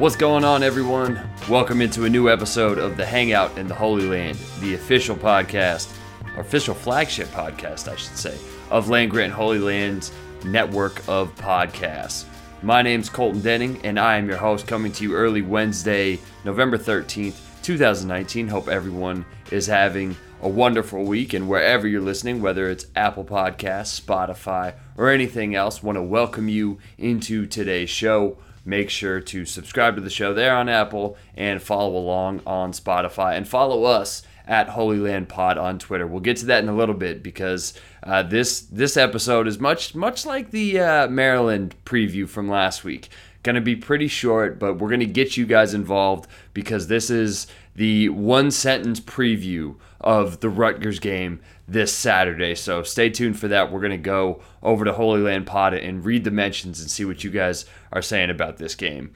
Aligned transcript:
What's 0.00 0.16
going 0.16 0.44
on, 0.44 0.62
everyone? 0.62 1.20
Welcome 1.46 1.82
into 1.82 2.06
a 2.06 2.08
new 2.08 2.30
episode 2.30 2.78
of 2.78 2.96
the 2.96 3.04
Hangout 3.04 3.58
in 3.58 3.68
the 3.68 3.74
Holy 3.74 4.08
Land, 4.08 4.38
the 4.60 4.72
official 4.72 5.14
podcast, 5.14 5.94
official 6.38 6.74
flagship 6.74 7.28
podcast, 7.28 7.86
I 7.86 7.96
should 7.96 8.16
say, 8.16 8.34
of 8.70 8.88
Land 8.88 9.10
Grant 9.10 9.34
Holy 9.34 9.58
Land's 9.58 10.10
network 10.42 11.06
of 11.06 11.34
podcasts. 11.34 12.24
My 12.62 12.80
name's 12.80 13.10
Colton 13.10 13.42
Denning, 13.42 13.78
and 13.84 14.00
I 14.00 14.16
am 14.16 14.26
your 14.26 14.38
host 14.38 14.66
coming 14.66 14.90
to 14.92 15.04
you 15.04 15.14
early 15.14 15.42
Wednesday, 15.42 16.18
November 16.46 16.78
13th, 16.78 17.36
2019. 17.60 18.48
Hope 18.48 18.68
everyone 18.68 19.26
is 19.50 19.66
having 19.66 20.16
a 20.40 20.48
wonderful 20.48 21.04
week, 21.04 21.34
and 21.34 21.46
wherever 21.46 21.86
you're 21.86 22.00
listening, 22.00 22.40
whether 22.40 22.70
it's 22.70 22.86
Apple 22.96 23.26
Podcasts, 23.26 24.00
Spotify, 24.00 24.72
or 24.96 25.10
anything 25.10 25.54
else, 25.54 25.82
want 25.82 25.96
to 25.96 26.02
welcome 26.02 26.48
you 26.48 26.78
into 26.96 27.44
today's 27.44 27.90
show 27.90 28.38
make 28.64 28.90
sure 28.90 29.20
to 29.20 29.44
subscribe 29.44 29.96
to 29.96 30.00
the 30.00 30.10
show 30.10 30.34
there 30.34 30.54
on 30.54 30.68
Apple 30.68 31.16
and 31.34 31.62
follow 31.62 31.96
along 31.96 32.42
on 32.46 32.72
Spotify 32.72 33.36
and 33.36 33.48
follow 33.48 33.84
us 33.84 34.22
at 34.46 34.70
Holy 34.70 34.98
Land 34.98 35.28
Pod 35.28 35.58
on 35.58 35.78
Twitter. 35.78 36.06
We'll 36.06 36.20
get 36.20 36.36
to 36.38 36.46
that 36.46 36.62
in 36.62 36.68
a 36.68 36.76
little 36.76 36.94
bit 36.94 37.22
because 37.22 37.72
uh, 38.02 38.22
this 38.22 38.60
this 38.60 38.96
episode 38.96 39.46
is 39.46 39.60
much 39.60 39.94
much 39.94 40.26
like 40.26 40.50
the 40.50 40.80
uh, 40.80 41.08
Maryland 41.08 41.74
preview 41.84 42.28
from 42.28 42.48
last 42.48 42.82
week. 42.84 43.08
Going 43.42 43.54
to 43.54 43.62
be 43.62 43.76
pretty 43.76 44.08
short, 44.08 44.58
but 44.58 44.74
we're 44.74 44.88
going 44.88 45.00
to 45.00 45.06
get 45.06 45.36
you 45.36 45.46
guys 45.46 45.72
involved 45.72 46.28
because 46.52 46.88
this 46.88 47.08
is 47.08 47.46
the 47.74 48.08
one 48.08 48.50
sentence 48.50 49.00
preview 49.00 49.76
of 50.00 50.40
the 50.40 50.48
Rutgers 50.48 50.98
game 50.98 51.40
this 51.68 51.92
Saturday. 51.92 52.54
So 52.54 52.82
stay 52.82 53.10
tuned 53.10 53.38
for 53.38 53.48
that. 53.48 53.70
We're 53.70 53.80
going 53.80 53.90
to 53.90 53.96
go 53.96 54.42
over 54.62 54.84
to 54.84 54.92
Holy 54.92 55.20
Land 55.20 55.46
Pod 55.46 55.74
and 55.74 56.04
read 56.04 56.24
the 56.24 56.30
mentions 56.30 56.80
and 56.80 56.90
see 56.90 57.04
what 57.04 57.22
you 57.22 57.30
guys 57.30 57.64
are 57.92 58.02
saying 58.02 58.30
about 58.30 58.56
this 58.56 58.74
game. 58.74 59.14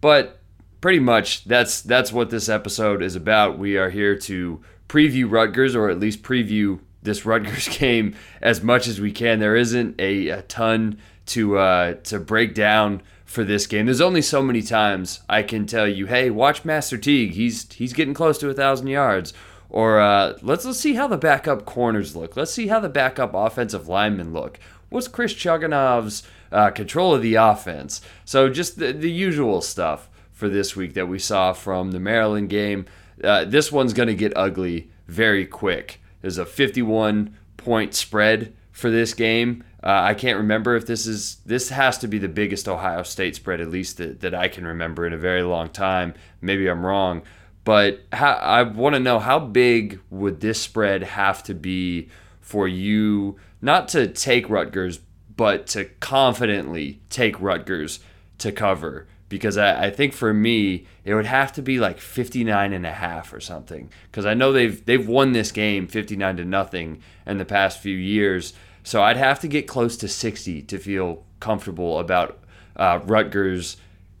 But 0.00 0.40
pretty 0.80 0.98
much 0.98 1.44
that's 1.44 1.80
that's 1.80 2.12
what 2.12 2.30
this 2.30 2.48
episode 2.48 3.02
is 3.02 3.16
about. 3.16 3.58
We 3.58 3.76
are 3.76 3.90
here 3.90 4.16
to 4.18 4.60
preview 4.88 5.30
Rutgers 5.30 5.74
or 5.74 5.88
at 5.88 6.00
least 6.00 6.22
preview 6.22 6.80
this 7.02 7.24
Rutgers 7.24 7.68
game 7.78 8.14
as 8.40 8.62
much 8.62 8.86
as 8.86 9.00
we 9.00 9.12
can. 9.12 9.38
There 9.38 9.56
isn't 9.56 10.00
a, 10.00 10.28
a 10.28 10.42
ton 10.42 10.98
to 11.26 11.56
uh, 11.56 11.94
to 12.04 12.18
break 12.18 12.54
down 12.54 13.02
for 13.32 13.44
this 13.44 13.66
game. 13.66 13.86
There's 13.86 14.00
only 14.00 14.20
so 14.20 14.42
many 14.42 14.60
times 14.60 15.20
I 15.26 15.42
can 15.42 15.66
tell 15.66 15.88
you, 15.88 16.06
hey, 16.06 16.28
watch 16.28 16.66
Master 16.66 16.98
Teague. 16.98 17.32
He's 17.32 17.72
he's 17.72 17.94
getting 17.94 18.12
close 18.12 18.36
to 18.38 18.50
a 18.50 18.54
thousand 18.54 18.88
yards. 18.88 19.32
Or 19.70 20.00
uh, 20.00 20.38
let's 20.42 20.66
let's 20.66 20.78
see 20.78 20.94
how 20.94 21.06
the 21.06 21.16
backup 21.16 21.64
corners 21.64 22.14
look. 22.14 22.36
Let's 22.36 22.52
see 22.52 22.66
how 22.66 22.78
the 22.78 22.90
backup 22.90 23.32
offensive 23.32 23.88
linemen 23.88 24.34
look. 24.34 24.60
What's 24.90 25.08
Chris 25.08 25.32
Chugunov's 25.32 26.24
uh, 26.52 26.70
control 26.70 27.14
of 27.14 27.22
the 27.22 27.36
offense? 27.36 28.02
So 28.26 28.50
just 28.50 28.78
the, 28.78 28.92
the 28.92 29.10
usual 29.10 29.62
stuff 29.62 30.10
for 30.30 30.50
this 30.50 30.76
week 30.76 30.92
that 30.92 31.08
we 31.08 31.18
saw 31.18 31.54
from 31.54 31.92
the 31.92 32.00
Maryland 32.00 32.50
game. 32.50 32.84
Uh, 33.24 33.46
this 33.46 33.72
one's 33.72 33.94
going 33.94 34.08
to 34.08 34.14
get 34.14 34.36
ugly 34.36 34.90
very 35.06 35.46
quick. 35.46 36.02
There's 36.20 36.38
a 36.38 36.44
51 36.44 37.34
point 37.56 37.94
spread 37.94 38.52
for 38.72 38.90
this 38.90 39.14
game. 39.14 39.64
Uh, 39.84 40.00
I 40.04 40.14
can't 40.14 40.38
remember 40.38 40.76
if 40.76 40.86
this 40.86 41.06
is 41.06 41.38
this 41.44 41.70
has 41.70 41.98
to 41.98 42.08
be 42.08 42.18
the 42.18 42.28
biggest 42.28 42.68
Ohio 42.68 43.02
State 43.02 43.34
spread 43.34 43.60
at 43.60 43.70
least 43.70 43.96
that, 43.96 44.20
that 44.20 44.34
I 44.34 44.46
can 44.48 44.64
remember 44.64 45.06
in 45.06 45.12
a 45.12 45.18
very 45.18 45.42
long 45.42 45.70
time. 45.70 46.14
Maybe 46.40 46.68
I'm 46.68 46.86
wrong, 46.86 47.22
but 47.64 48.00
how, 48.12 48.32
I 48.32 48.62
want 48.62 48.94
to 48.94 49.00
know 49.00 49.18
how 49.18 49.38
big 49.40 50.00
would 50.10 50.40
this 50.40 50.60
spread 50.60 51.02
have 51.02 51.42
to 51.44 51.54
be 51.54 52.08
for 52.40 52.68
you 52.68 53.36
not 53.60 53.88
to 53.88 54.06
take 54.06 54.48
Rutgers, 54.48 55.00
but 55.36 55.66
to 55.68 55.84
confidently 55.84 57.00
take 57.10 57.40
Rutgers 57.40 58.00
to 58.38 58.52
cover? 58.52 59.08
Because 59.28 59.56
I, 59.56 59.86
I 59.86 59.90
think 59.90 60.12
for 60.12 60.34
me, 60.34 60.86
it 61.04 61.14
would 61.14 61.26
have 61.26 61.52
to 61.54 61.62
be 61.62 61.80
like 61.80 61.98
59 61.98 62.72
and 62.72 62.84
a 62.84 62.92
half 62.92 63.32
or 63.32 63.40
something. 63.40 63.90
Because 64.10 64.26
I 64.26 64.34
know 64.34 64.52
they've 64.52 64.84
they've 64.84 65.08
won 65.08 65.32
this 65.32 65.50
game 65.50 65.88
59 65.88 66.36
to 66.36 66.44
nothing 66.44 67.02
in 67.26 67.38
the 67.38 67.44
past 67.44 67.80
few 67.80 67.96
years. 67.96 68.52
So 68.82 69.02
I'd 69.02 69.16
have 69.16 69.40
to 69.40 69.48
get 69.48 69.66
close 69.66 69.96
to 69.98 70.08
60 70.08 70.62
to 70.62 70.78
feel 70.78 71.24
comfortable 71.40 71.98
about 71.98 72.38
uh, 72.76 73.00
Rutgers 73.04 73.76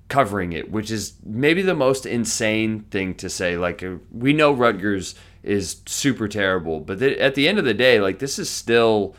covering 0.08 0.52
it, 0.52 0.70
which 0.70 0.90
is 0.90 1.14
maybe 1.24 1.62
the 1.62 1.74
most 1.74 2.04
insane 2.04 2.80
thing 2.90 3.14
to 3.14 3.30
say. 3.30 3.56
Like 3.56 3.82
uh, 3.82 3.94
we 4.10 4.32
know 4.32 4.52
Rutgers 4.52 5.14
is 5.42 5.80
super 5.86 6.28
terrible, 6.28 6.80
but 6.80 6.98
th- 6.98 7.18
at 7.18 7.34
the 7.34 7.48
end 7.48 7.58
of 7.58 7.64
the 7.64 7.74
day, 7.74 8.00
like 8.00 8.18
this 8.18 8.38
is 8.38 8.50
still 8.50 9.16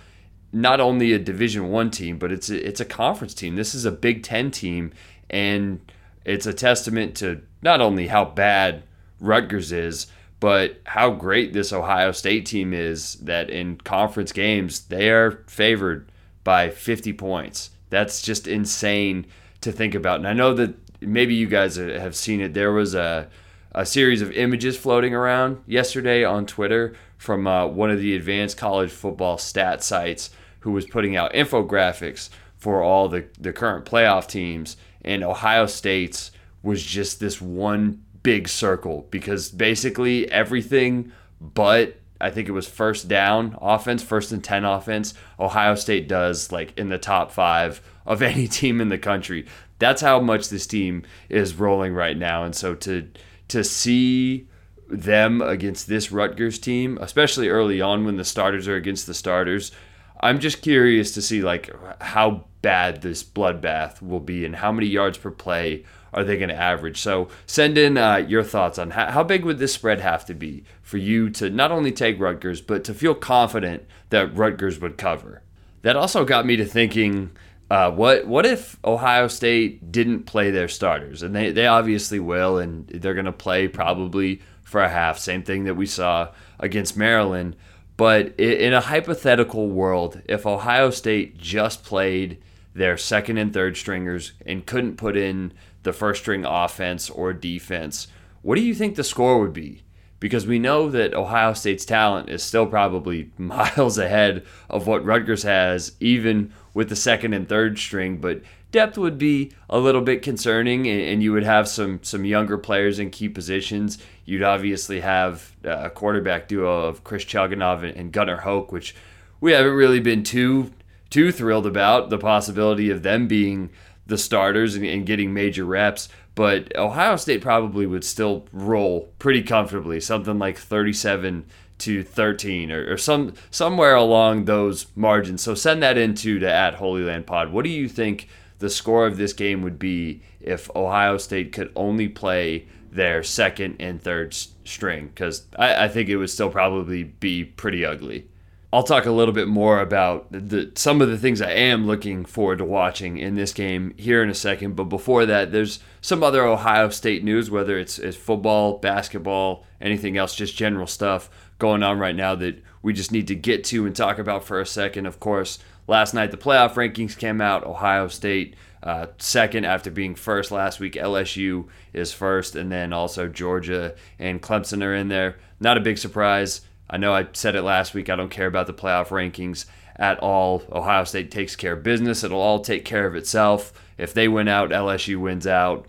not 0.51 0.79
only 0.79 1.11
a 1.11 1.19
Division 1.19 1.69
One 1.69 1.89
team, 1.89 2.19
but 2.19 2.31
it's 2.31 2.49
a, 2.49 2.67
it's 2.67 2.79
a 2.79 2.85
conference 2.85 3.33
team. 3.33 3.55
This 3.55 3.73
is 3.73 3.85
a 3.85 3.91
Big 3.91 4.21
Ten 4.21 4.51
team, 4.51 4.93
and 5.29 5.81
it's 6.25 6.45
a 6.45 6.53
testament 6.53 7.15
to 7.17 7.41
not 7.63 7.81
only 7.81 8.07
how 8.07 8.25
bad 8.25 8.83
Rutgers 9.19 9.71
is, 9.71 10.07
but 10.43 10.81
how 10.83 11.09
great 11.09 11.53
this 11.53 11.71
Ohio 11.71 12.11
State 12.11 12.45
team 12.45 12.73
is. 12.73 13.13
That 13.21 13.49
in 13.49 13.77
conference 13.77 14.33
games 14.33 14.81
they 14.81 15.09
are 15.09 15.41
favored 15.47 16.11
by 16.43 16.69
50 16.69 17.13
points. 17.13 17.69
That's 17.89 18.21
just 18.21 18.45
insane 18.45 19.25
to 19.61 19.71
think 19.71 19.95
about. 19.95 20.17
And 20.17 20.27
I 20.27 20.33
know 20.33 20.53
that 20.55 20.75
maybe 20.99 21.33
you 21.33 21.47
guys 21.47 21.77
have 21.77 22.13
seen 22.13 22.41
it. 22.41 22.53
There 22.53 22.73
was 22.73 22.93
a 22.93 23.29
a 23.71 23.85
series 23.85 24.21
of 24.21 24.33
images 24.33 24.75
floating 24.77 25.15
around 25.15 25.63
yesterday 25.65 26.25
on 26.25 26.45
Twitter 26.45 26.93
from 27.17 27.47
uh, 27.47 27.65
one 27.65 27.89
of 27.89 28.01
the 28.01 28.13
advanced 28.13 28.57
college 28.57 28.91
football 28.91 29.37
stat 29.37 29.81
sites 29.81 30.29
who 30.59 30.73
was 30.73 30.85
putting 30.85 31.15
out 31.15 31.31
infographics 31.31 32.29
for 32.57 32.83
all 32.83 33.07
the, 33.07 33.25
the 33.39 33.53
current 33.53 33.85
playoff 33.85 34.27
teams. 34.27 34.75
And 35.05 35.23
Ohio 35.23 35.67
State's 35.67 36.31
was 36.61 36.83
just 36.83 37.21
this 37.21 37.41
one 37.41 38.03
big 38.23 38.47
circle 38.47 39.07
because 39.11 39.49
basically 39.49 40.29
everything 40.31 41.11
but 41.39 41.97
I 42.21 42.29
think 42.29 42.47
it 42.47 42.53
was 42.53 42.69
first 42.69 43.09
down 43.09 43.57
offense, 43.61 44.01
first 44.01 44.31
and 44.31 44.41
10 44.41 44.63
offense, 44.63 45.13
Ohio 45.37 45.75
State 45.75 46.07
does 46.07 46.53
like 46.53 46.77
in 46.77 46.87
the 46.87 46.97
top 46.97 47.31
five 47.31 47.81
of 48.05 48.21
any 48.21 48.47
team 48.47 48.79
in 48.79 48.89
the 48.89 48.97
country. 48.97 49.45
That's 49.77 50.01
how 50.01 50.21
much 50.21 50.47
this 50.47 50.65
team 50.65 51.03
is 51.27 51.55
rolling 51.55 51.93
right 51.93 52.17
now. 52.17 52.45
And 52.45 52.55
so 52.55 52.75
to 52.75 53.09
to 53.49 53.63
see 53.63 54.47
them 54.87 55.41
against 55.41 55.87
this 55.87 56.11
Rutgers 56.11 56.59
team, 56.59 56.97
especially 57.01 57.49
early 57.49 57.81
on 57.81 58.05
when 58.05 58.15
the 58.15 58.23
starters 58.23 58.69
are 58.69 58.75
against 58.75 59.05
the 59.05 59.13
starters, 59.13 59.73
I'm 60.21 60.39
just 60.39 60.61
curious 60.61 61.11
to 61.15 61.21
see 61.21 61.41
like 61.41 61.69
how 62.01 62.45
bad 62.61 63.01
this 63.01 63.21
bloodbath 63.21 64.01
will 64.01 64.21
be 64.21 64.45
and 64.45 64.55
how 64.55 64.71
many 64.71 64.87
yards 64.87 65.17
per 65.17 65.29
play 65.31 65.83
are 66.13 66.23
they 66.23 66.37
going 66.37 66.49
to 66.49 66.55
average. 66.55 66.99
So 66.99 67.29
send 67.45 67.77
in 67.77 67.97
uh, 67.97 68.17
your 68.17 68.43
thoughts 68.43 68.77
on 68.77 68.91
how, 68.91 69.11
how 69.11 69.23
big 69.23 69.45
would 69.45 69.59
this 69.59 69.73
spread 69.73 69.99
have 69.99 70.25
to 70.25 70.33
be 70.33 70.63
for 70.81 70.97
you 70.97 71.29
to 71.31 71.49
not 71.49 71.71
only 71.71 71.91
take 71.91 72.19
Rutgers 72.19 72.61
but 72.61 72.83
to 72.85 72.93
feel 72.93 73.15
confident 73.15 73.83
that 74.09 74.35
Rutgers 74.35 74.79
would 74.79 74.97
cover. 74.97 75.41
That 75.81 75.95
also 75.95 76.23
got 76.23 76.45
me 76.45 76.55
to 76.57 76.65
thinking 76.65 77.31
uh, 77.69 77.89
what 77.89 78.27
what 78.27 78.45
if 78.45 78.77
Ohio 78.85 79.27
State 79.27 79.91
didn't 79.91 80.25
play 80.25 80.51
their 80.51 80.67
starters? 80.67 81.23
And 81.23 81.35
they, 81.35 81.51
they 81.51 81.65
obviously 81.65 82.19
will, 82.19 82.59
and 82.59 82.87
they're 82.87 83.15
going 83.15 83.25
to 83.25 83.31
play 83.31 83.67
probably 83.67 84.41
for 84.61 84.81
a 84.81 84.89
half. 84.89 85.17
Same 85.17 85.41
thing 85.41 85.63
that 85.63 85.73
we 85.73 85.87
saw 85.87 86.29
against 86.59 86.95
Maryland. 86.95 87.55
But 87.97 88.39
in 88.39 88.73
a 88.73 88.81
hypothetical 88.81 89.69
world, 89.69 90.21
if 90.25 90.45
Ohio 90.45 90.89
State 90.89 91.37
just 91.37 91.83
played 91.83 92.42
their 92.73 92.97
second 92.97 93.37
and 93.37 93.53
third 93.53 93.77
stringers 93.77 94.33
and 94.45 94.65
couldn't 94.65 94.97
put 94.97 95.15
in 95.15 95.53
the 95.83 95.93
first 95.93 96.21
string 96.21 96.45
offense 96.45 97.09
or 97.09 97.33
defense, 97.33 98.07
what 98.41 98.55
do 98.55 98.61
you 98.61 98.73
think 98.73 98.95
the 98.95 99.03
score 99.03 99.39
would 99.39 99.53
be? 99.53 99.83
Because 100.19 100.47
we 100.47 100.57
know 100.57 100.89
that 100.89 101.13
Ohio 101.13 101.53
State's 101.53 101.85
talent 101.85 102.29
is 102.29 102.41
still 102.41 102.65
probably 102.65 103.31
miles 103.37 103.97
ahead 103.97 104.45
of 104.69 104.87
what 104.87 105.05
Rutgers 105.05 105.43
has, 105.43 105.93
even 105.99 106.53
with 106.73 106.89
the 106.89 106.95
second 106.95 107.33
and 107.33 107.47
third 107.47 107.77
string, 107.77 108.17
but 108.17 108.41
depth 108.73 108.97
would 108.97 109.17
be 109.17 109.51
a 109.69 109.79
little 109.79 110.01
bit 110.01 110.21
concerning, 110.21 110.87
and 110.87 111.23
you 111.23 111.31
would 111.31 111.43
have 111.43 111.69
some 111.69 112.01
some 112.03 112.25
younger 112.25 112.57
players 112.57 112.99
in 112.99 113.09
key 113.09 113.29
positions. 113.29 113.99
You'd 114.25 114.43
obviously 114.43 114.99
have 114.99 115.55
uh, 115.63 115.83
a 115.83 115.89
quarterback 115.89 116.49
duo 116.49 116.87
of 116.87 117.03
Chris 117.05 117.23
Chugunov 117.23 117.83
and 117.97 118.11
Gunnar 118.11 118.37
Hoke, 118.37 118.71
which 118.71 118.95
we 119.39 119.53
haven't 119.53 119.73
really 119.73 119.99
been 120.01 120.23
too 120.23 120.71
too 121.13 121.31
thrilled 121.31 121.67
about 121.67 122.09
the 122.09 122.17
possibility 122.17 122.89
of 122.89 123.03
them 123.03 123.27
being 123.27 123.69
the 124.07 124.17
starters 124.17 124.73
and, 124.73 124.83
and 124.83 125.05
getting 125.05 125.31
major 125.31 125.63
reps. 125.63 126.09
But 126.33 126.75
Ohio 126.75 127.17
State 127.17 127.39
probably 127.39 127.85
would 127.85 128.03
still 128.03 128.47
roll 128.51 129.13
pretty 129.19 129.43
comfortably, 129.43 129.99
something 129.99 130.39
like 130.39 130.57
37 130.57 131.45
to 131.77 132.01
13 132.01 132.71
or, 132.71 132.93
or, 132.93 132.97
some 132.97 133.35
somewhere 133.51 133.93
along 133.93 134.45
those 134.45 134.87
margins. 134.95 135.43
So 135.43 135.53
send 135.53 135.83
that 135.83 135.99
into 135.99 136.39
to 136.39 136.51
at 136.51 136.75
Holy 136.75 137.03
Land 137.03 137.27
Pod. 137.27 137.51
What 137.51 137.63
do 137.63 137.69
you 137.69 137.87
think 137.87 138.27
the 138.57 138.69
score 138.71 139.05
of 139.05 139.17
this 139.17 139.33
game 139.33 139.61
would 139.61 139.77
be 139.77 140.23
if 140.41 140.75
Ohio 140.75 141.19
State 141.19 141.51
could 141.51 141.71
only 141.75 142.07
play 142.07 142.67
their 142.91 143.21
second 143.21 143.75
and 143.79 144.01
third 144.01 144.33
string? 144.33 145.09
Because 145.09 145.45
I, 145.59 145.85
I 145.85 145.87
think 145.89 146.09
it 146.09 146.17
would 146.17 146.31
still 146.31 146.49
probably 146.49 147.03
be 147.03 147.43
pretty 147.43 147.85
ugly. 147.85 148.25
I'll 148.73 148.81
talk 148.81 149.05
a 149.05 149.11
little 149.11 149.35
bit 149.35 149.47
more 149.47 149.79
about 149.79 150.31
the, 150.31 150.71
some 150.73 150.99
of 150.99 151.07
the 151.07 151.17
things 151.19 151.43
I 151.43 151.51
am 151.51 151.85
looking 151.85 152.25
forward 152.25 152.57
to 152.57 152.65
watching 152.65 153.19
in 153.19 153.35
this 153.35 153.53
game 153.53 153.93
here 153.97 154.23
in 154.23 154.31
a 154.31 154.33
second. 154.33 154.75
But 154.75 154.85
before 154.85 155.27
that, 155.27 155.51
there's 155.51 155.77
some 156.01 156.23
other 156.23 156.43
Ohio 156.43 156.89
State 156.89 157.23
news, 157.23 157.51
whether 157.51 157.77
it's, 157.77 157.99
it's 157.99 158.17
football, 158.17 158.79
basketball, 158.79 159.63
anything 159.79 160.17
else, 160.17 160.33
just 160.33 160.57
general 160.57 160.87
stuff 160.87 161.29
going 161.59 161.83
on 161.83 161.99
right 161.99 162.15
now 162.15 162.33
that 162.33 162.63
we 162.81 162.93
just 162.93 163.11
need 163.11 163.27
to 163.27 163.35
get 163.35 163.63
to 163.65 163.85
and 163.85 163.95
talk 163.95 164.17
about 164.17 164.43
for 164.43 164.59
a 164.59 164.65
second. 164.65 165.05
Of 165.05 165.19
course, 165.19 165.59
last 165.85 166.15
night 166.15 166.31
the 166.31 166.37
playoff 166.37 166.73
rankings 166.73 167.15
came 167.15 167.41
out. 167.41 167.67
Ohio 167.67 168.07
State 168.07 168.55
uh, 168.81 169.05
second 169.19 169.65
after 169.65 169.91
being 169.91 170.15
first 170.15 170.49
last 170.49 170.79
week. 170.79 170.95
LSU 170.95 171.67
is 171.93 172.11
first, 172.11 172.55
and 172.55 172.71
then 172.71 172.91
also 172.91 173.27
Georgia 173.27 173.93
and 174.17 174.41
Clemson 174.41 174.83
are 174.83 174.95
in 174.95 175.09
there. 175.09 175.37
Not 175.59 175.77
a 175.77 175.81
big 175.81 175.99
surprise. 175.99 176.61
I 176.93 176.97
know 176.97 177.11
I 177.11 177.25
said 177.33 177.55
it 177.55 177.63
last 177.63 177.95
week. 177.95 178.07
I 178.07 178.15
don't 178.15 178.29
care 178.29 178.45
about 178.45 178.67
the 178.67 178.73
playoff 178.73 179.07
rankings 179.07 179.65
at 179.95 180.19
all. 180.19 180.61
Ohio 180.71 181.05
State 181.05 181.31
takes 181.31 181.55
care 181.55 181.73
of 181.73 181.81
business. 181.81 182.23
It'll 182.23 182.39
all 182.39 182.59
take 182.59 182.85
care 182.85 183.07
of 183.07 183.15
itself. 183.15 183.73
If 183.97 184.13
they 184.13 184.27
win 184.27 184.47
out, 184.47 184.69
LSU 184.69 185.19
wins 185.19 185.47
out. 185.47 185.87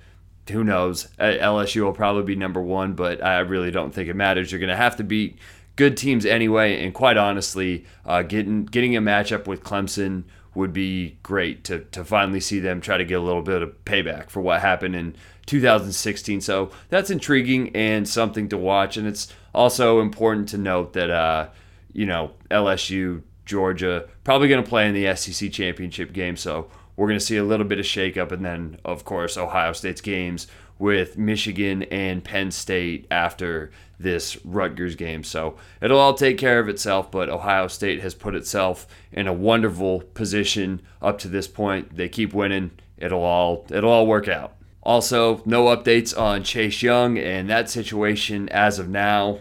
Who 0.50 0.64
knows? 0.64 1.08
LSU 1.18 1.82
will 1.82 1.92
probably 1.92 2.22
be 2.22 2.36
number 2.36 2.62
one, 2.62 2.94
but 2.94 3.22
I 3.22 3.40
really 3.40 3.70
don't 3.70 3.92
think 3.92 4.08
it 4.08 4.16
matters. 4.16 4.50
You're 4.50 4.60
going 4.60 4.70
to 4.70 4.76
have 4.76 4.96
to 4.96 5.04
beat 5.04 5.38
good 5.76 5.98
teams 5.98 6.24
anyway. 6.24 6.82
And 6.82 6.94
quite 6.94 7.18
honestly, 7.18 7.84
uh, 8.06 8.22
getting 8.22 8.64
getting 8.64 8.96
a 8.96 9.02
matchup 9.02 9.46
with 9.46 9.62
Clemson 9.62 10.24
would 10.54 10.72
be 10.72 11.18
great 11.22 11.64
to, 11.64 11.80
to 11.80 12.02
finally 12.02 12.40
see 12.40 12.60
them 12.60 12.80
try 12.80 12.96
to 12.96 13.04
get 13.04 13.18
a 13.18 13.22
little 13.22 13.42
bit 13.42 13.60
of 13.60 13.84
payback 13.84 14.30
for 14.30 14.40
what 14.40 14.62
happened 14.62 14.96
in 14.96 15.14
2016. 15.44 16.40
So 16.40 16.70
that's 16.88 17.10
intriguing 17.10 17.76
and 17.76 18.08
something 18.08 18.48
to 18.48 18.56
watch. 18.56 18.96
And 18.96 19.06
it's 19.06 19.28
also 19.54 20.00
important 20.00 20.48
to 20.50 20.58
note 20.58 20.92
that, 20.94 21.10
uh, 21.10 21.48
you 21.92 22.06
know, 22.06 22.32
LSU, 22.50 23.22
Georgia, 23.44 24.08
probably 24.24 24.48
going 24.48 24.62
to 24.62 24.68
play 24.68 24.88
in 24.88 24.94
the 24.94 25.14
SEC 25.16 25.52
championship 25.52 26.12
game. 26.12 26.36
So 26.36 26.68
we're 26.96 27.08
going 27.08 27.18
to 27.18 27.24
see 27.24 27.36
a 27.36 27.44
little 27.44 27.66
bit 27.66 27.78
of 27.78 27.84
shakeup. 27.84 28.32
And 28.32 28.44
then, 28.44 28.78
of 28.84 29.04
course, 29.04 29.36
Ohio 29.36 29.72
State's 29.72 30.00
games 30.00 30.46
with 30.78 31.16
Michigan 31.16 31.84
and 31.84 32.24
Penn 32.24 32.50
State 32.50 33.06
after 33.10 33.70
this 33.98 34.36
Rutgers 34.44 34.96
game. 34.96 35.22
So 35.22 35.56
it'll 35.80 35.98
all 35.98 36.14
take 36.14 36.38
care 36.38 36.58
of 36.58 36.68
itself, 36.68 37.10
but 37.10 37.28
Ohio 37.28 37.68
State 37.68 38.00
has 38.00 38.14
put 38.14 38.34
itself 38.34 38.86
in 39.12 39.26
a 39.26 39.32
wonderful 39.32 40.00
position 40.00 40.82
up 41.00 41.18
to 41.20 41.28
this 41.28 41.46
point. 41.46 41.96
They 41.96 42.08
keep 42.08 42.34
winning. 42.34 42.72
It'll 42.98 43.22
all 43.22 43.66
it'll 43.70 43.90
all 43.90 44.06
work 44.06 44.28
out. 44.28 44.56
Also, 44.84 45.42
no 45.44 45.64
updates 45.64 46.16
on 46.16 46.44
Chase 46.44 46.82
Young 46.82 47.18
and 47.18 47.48
that 47.48 47.70
situation 47.70 48.48
as 48.50 48.78
of 48.78 48.88
now. 48.88 49.40